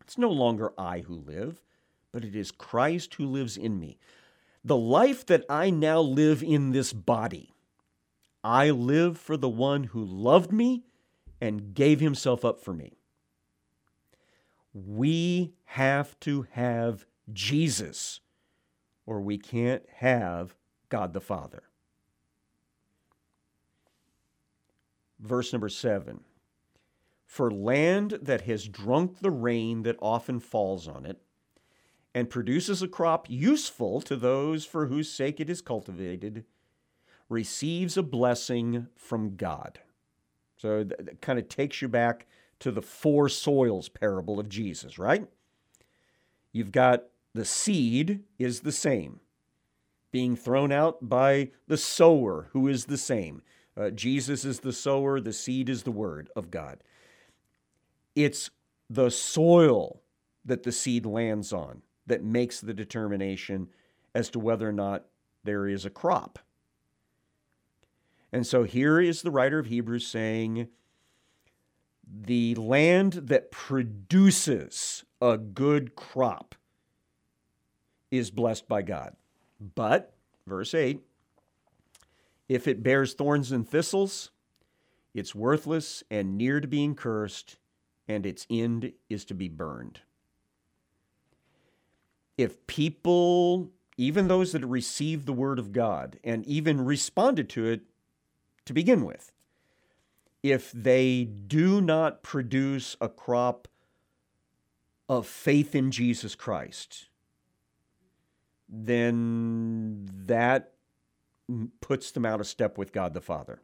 It's 0.00 0.16
no 0.16 0.30
longer 0.30 0.72
I 0.78 1.00
who 1.00 1.14
live, 1.14 1.62
but 2.10 2.24
it 2.24 2.34
is 2.34 2.50
Christ 2.50 3.12
who 3.14 3.26
lives 3.26 3.58
in 3.58 3.78
me. 3.78 3.98
The 4.64 4.78
life 4.78 5.26
that 5.26 5.44
I 5.50 5.68
now 5.68 6.00
live 6.00 6.42
in 6.42 6.70
this 6.70 6.94
body, 6.94 7.52
I 8.42 8.70
live 8.70 9.18
for 9.18 9.36
the 9.36 9.50
one 9.50 9.84
who 9.84 10.02
loved 10.02 10.52
me 10.52 10.86
and 11.38 11.74
gave 11.74 12.00
himself 12.00 12.46
up 12.46 12.62
for 12.62 12.72
me. 12.72 12.96
We 14.74 15.54
have 15.64 16.18
to 16.20 16.46
have 16.50 17.06
Jesus, 17.32 18.20
or 19.06 19.20
we 19.20 19.38
can't 19.38 19.84
have 19.96 20.56
God 20.88 21.12
the 21.12 21.20
Father. 21.20 21.62
Verse 25.20 25.52
number 25.52 25.68
seven 25.68 26.24
For 27.24 27.50
land 27.50 28.18
that 28.20 28.42
has 28.42 28.66
drunk 28.66 29.20
the 29.20 29.30
rain 29.30 29.84
that 29.84 29.96
often 30.02 30.40
falls 30.40 30.88
on 30.88 31.06
it, 31.06 31.22
and 32.12 32.28
produces 32.28 32.82
a 32.82 32.88
crop 32.88 33.30
useful 33.30 34.00
to 34.02 34.16
those 34.16 34.64
for 34.64 34.86
whose 34.86 35.10
sake 35.10 35.40
it 35.40 35.48
is 35.48 35.60
cultivated, 35.60 36.44
receives 37.28 37.96
a 37.96 38.02
blessing 38.02 38.88
from 38.96 39.36
God. 39.36 39.80
So 40.56 40.84
that 40.84 41.20
kind 41.20 41.38
of 41.38 41.48
takes 41.48 41.80
you 41.80 41.88
back 41.88 42.26
to 42.64 42.72
the 42.72 42.80
four 42.80 43.28
soils 43.28 43.90
parable 43.90 44.40
of 44.40 44.48
Jesus, 44.48 44.98
right? 44.98 45.26
You've 46.50 46.72
got 46.72 47.04
the 47.34 47.44
seed 47.44 48.20
is 48.38 48.60
the 48.60 48.72
same, 48.72 49.20
being 50.10 50.34
thrown 50.34 50.72
out 50.72 51.06
by 51.06 51.50
the 51.66 51.76
sower, 51.76 52.48
who 52.52 52.66
is 52.66 52.86
the 52.86 52.96
same. 52.96 53.42
Uh, 53.76 53.90
Jesus 53.90 54.46
is 54.46 54.60
the 54.60 54.72
sower, 54.72 55.20
the 55.20 55.34
seed 55.34 55.68
is 55.68 55.82
the 55.82 55.90
word 55.90 56.30
of 56.34 56.50
God. 56.50 56.82
It's 58.14 58.48
the 58.88 59.10
soil 59.10 60.00
that 60.46 60.62
the 60.62 60.72
seed 60.72 61.04
lands 61.04 61.52
on 61.52 61.82
that 62.06 62.24
makes 62.24 62.62
the 62.62 62.72
determination 62.72 63.68
as 64.14 64.30
to 64.30 64.38
whether 64.38 64.66
or 64.66 64.72
not 64.72 65.04
there 65.42 65.68
is 65.68 65.84
a 65.84 65.90
crop. 65.90 66.38
And 68.32 68.46
so 68.46 68.62
here 68.62 69.02
is 69.02 69.20
the 69.20 69.30
writer 69.30 69.58
of 69.58 69.66
Hebrews 69.66 70.06
saying, 70.06 70.68
the 72.06 72.54
land 72.54 73.12
that 73.14 73.50
produces 73.50 75.04
a 75.20 75.38
good 75.38 75.94
crop 75.94 76.54
is 78.10 78.30
blessed 78.30 78.68
by 78.68 78.82
God. 78.82 79.16
But, 79.74 80.14
verse 80.46 80.74
8, 80.74 81.00
if 82.48 82.68
it 82.68 82.82
bears 82.82 83.14
thorns 83.14 83.50
and 83.52 83.68
thistles, 83.68 84.30
it's 85.14 85.34
worthless 85.34 86.02
and 86.10 86.36
near 86.36 86.60
to 86.60 86.68
being 86.68 86.94
cursed, 86.94 87.56
and 88.06 88.26
its 88.26 88.46
end 88.50 88.92
is 89.08 89.24
to 89.26 89.34
be 89.34 89.48
burned. 89.48 90.00
If 92.36 92.66
people, 92.66 93.70
even 93.96 94.28
those 94.28 94.52
that 94.52 94.66
received 94.66 95.26
the 95.26 95.32
word 95.32 95.58
of 95.58 95.72
God 95.72 96.18
and 96.24 96.44
even 96.46 96.84
responded 96.84 97.48
to 97.50 97.66
it 97.66 97.82
to 98.66 98.72
begin 98.72 99.04
with, 99.04 99.32
if 100.44 100.70
they 100.72 101.24
do 101.24 101.80
not 101.80 102.22
produce 102.22 102.98
a 103.00 103.08
crop 103.08 103.66
of 105.08 105.26
faith 105.26 105.74
in 105.74 105.90
Jesus 105.90 106.34
Christ, 106.34 107.08
then 108.68 110.06
that 110.26 110.74
puts 111.80 112.10
them 112.10 112.26
out 112.26 112.40
of 112.40 112.46
step 112.46 112.76
with 112.76 112.92
God 112.92 113.14
the 113.14 113.22
Father. 113.22 113.62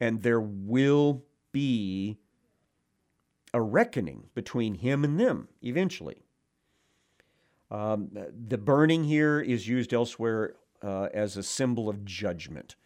And 0.00 0.22
there 0.22 0.40
will 0.40 1.24
be 1.50 2.18
a 3.52 3.60
reckoning 3.60 4.28
between 4.34 4.74
him 4.76 5.02
and 5.02 5.18
them 5.18 5.48
eventually. 5.62 6.22
Um, 7.72 8.10
the 8.12 8.58
burning 8.58 9.02
here 9.02 9.40
is 9.40 9.66
used 9.66 9.92
elsewhere 9.92 10.54
uh, 10.80 11.08
as 11.12 11.36
a 11.36 11.42
symbol 11.42 11.88
of 11.88 12.04
judgment. 12.04 12.76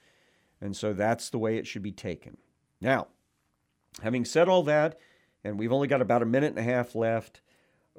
And 0.62 0.74
so 0.74 0.94
that's 0.94 1.28
the 1.28 1.38
way 1.38 1.58
it 1.58 1.66
should 1.66 1.82
be 1.82 1.92
taken. 1.92 2.38
Now, 2.80 3.08
having 4.02 4.24
said 4.24 4.48
all 4.48 4.62
that, 4.64 4.98
and 5.44 5.58
we've 5.58 5.72
only 5.72 5.88
got 5.88 6.02
about 6.02 6.22
a 6.22 6.26
minute 6.26 6.50
and 6.50 6.58
a 6.58 6.62
half 6.62 6.94
left, 6.94 7.40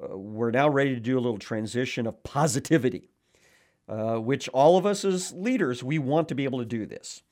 uh, 0.02 0.16
we're 0.16 0.50
now 0.50 0.68
ready 0.68 0.94
to 0.94 1.00
do 1.00 1.18
a 1.18 1.20
little 1.20 1.38
transition 1.38 2.06
of 2.06 2.22
positivity, 2.22 3.10
uh, 3.88 4.16
which 4.16 4.48
all 4.50 4.76
of 4.76 4.86
us 4.86 5.04
as 5.04 5.32
leaders, 5.32 5.82
we 5.82 5.98
want 5.98 6.28
to 6.28 6.34
be 6.34 6.44
able 6.44 6.58
to 6.58 6.64
do 6.64 6.86
this. 6.86 7.22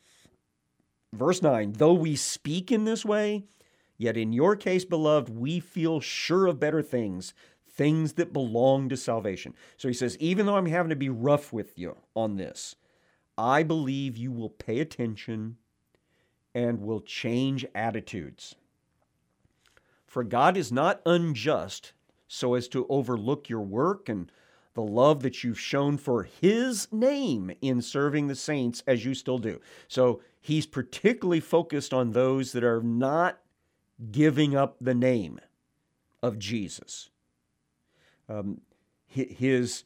Verse 1.13 1.43
9, 1.43 1.75
though 1.75 1.95
we 1.95 2.17
speak 2.17 2.73
in 2.73 2.85
this 2.85 3.05
way, 3.05 3.45
yet 3.97 4.17
in 4.17 4.33
your 4.33 4.57
case, 4.57 4.85
beloved, 4.85 5.29
we 5.29 5.61
feel 5.61 6.01
sure 6.01 6.47
of 6.47 6.61
better 6.61 6.83
things, 6.83 7.33
things 7.69 8.15
that 8.15 8.33
belong 8.33 8.89
to 8.89 8.97
salvation. 8.97 9.55
So 9.77 9.89
he 9.89 9.95
says, 9.95 10.17
even 10.19 10.47
though 10.47 10.57
I'm 10.57 10.67
having 10.67 10.91
to 10.91 10.97
be 10.97 11.09
rough 11.09 11.53
with 11.53 11.79
you 11.79 11.97
on 12.15 12.37
this, 12.37 12.75
I 13.39 13.63
believe 13.63 14.17
you 14.17 14.33
will 14.33 14.51
pay 14.51 14.81
attention 14.81 15.59
and 16.57 16.81
will 16.81 17.03
change 17.03 17.67
attitudes. 17.75 18.55
For 20.07 20.25
God 20.25 20.57
is 20.57 20.73
not 20.73 21.03
unjust 21.05 21.93
so 22.27 22.55
as 22.55 22.67
to 22.69 22.87
overlook 22.89 23.51
your 23.51 23.61
work 23.61 24.09
and 24.09 24.33
the 24.73 24.81
love 24.81 25.23
that 25.23 25.45
you've 25.45 25.61
shown 25.61 25.99
for 25.99 26.23
His 26.23 26.89
name 26.91 27.53
in 27.61 27.83
serving 27.83 28.29
the 28.29 28.35
saints 28.35 28.83
as 28.87 29.05
you 29.05 29.13
still 29.13 29.37
do. 29.37 29.61
So 29.87 30.23
He's 30.41 30.65
particularly 30.65 31.41
focused 31.41 31.93
on 31.93 32.13
those 32.13 32.53
that 32.53 32.65
are 32.65 32.83
not 32.83 33.39
giving 34.11 34.57
up 34.57 34.77
the 34.81 34.95
name 34.95 35.39
of 36.23 36.39
Jesus. 36.39 37.11
Um, 38.31 38.63
his, 39.07 39.85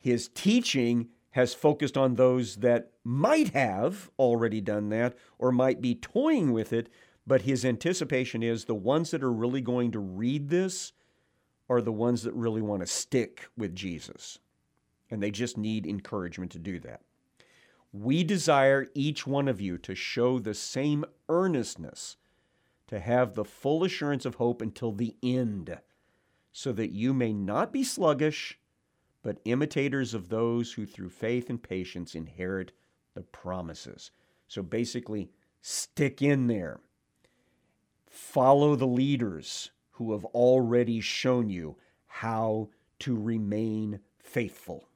his 0.00 0.28
teaching 0.28 1.08
has 1.36 1.52
focused 1.52 1.98
on 1.98 2.14
those 2.14 2.56
that 2.56 2.90
might 3.04 3.50
have 3.50 4.10
already 4.18 4.58
done 4.58 4.88
that 4.88 5.14
or 5.38 5.52
might 5.52 5.82
be 5.82 5.94
toying 5.94 6.50
with 6.50 6.72
it, 6.72 6.88
but 7.26 7.42
his 7.42 7.62
anticipation 7.62 8.42
is 8.42 8.64
the 8.64 8.74
ones 8.74 9.10
that 9.10 9.22
are 9.22 9.30
really 9.30 9.60
going 9.60 9.92
to 9.92 9.98
read 9.98 10.48
this 10.48 10.94
are 11.68 11.82
the 11.82 11.92
ones 11.92 12.22
that 12.22 12.32
really 12.32 12.62
want 12.62 12.80
to 12.80 12.86
stick 12.86 13.50
with 13.54 13.76
Jesus. 13.76 14.38
And 15.10 15.22
they 15.22 15.30
just 15.30 15.58
need 15.58 15.86
encouragement 15.86 16.52
to 16.52 16.58
do 16.58 16.80
that. 16.80 17.02
We 17.92 18.24
desire 18.24 18.86
each 18.94 19.26
one 19.26 19.46
of 19.46 19.60
you 19.60 19.76
to 19.76 19.94
show 19.94 20.38
the 20.38 20.54
same 20.54 21.04
earnestness, 21.28 22.16
to 22.86 22.98
have 22.98 23.34
the 23.34 23.44
full 23.44 23.84
assurance 23.84 24.24
of 24.24 24.36
hope 24.36 24.62
until 24.62 24.90
the 24.90 25.14
end, 25.22 25.80
so 26.50 26.72
that 26.72 26.92
you 26.92 27.12
may 27.12 27.34
not 27.34 27.74
be 27.74 27.84
sluggish 27.84 28.58
but 29.26 29.40
imitators 29.44 30.14
of 30.14 30.28
those 30.28 30.72
who 30.72 30.86
through 30.86 31.10
faith 31.10 31.50
and 31.50 31.60
patience 31.60 32.14
inherit 32.14 32.70
the 33.14 33.22
promises. 33.22 34.12
So 34.46 34.62
basically, 34.62 35.32
stick 35.60 36.22
in 36.22 36.46
there. 36.46 36.78
Follow 38.08 38.76
the 38.76 38.86
leaders 38.86 39.72
who 39.90 40.12
have 40.12 40.24
already 40.26 41.00
shown 41.00 41.50
you 41.50 41.76
how 42.06 42.68
to 43.00 43.16
remain 43.16 43.98
faithful. 44.20 44.88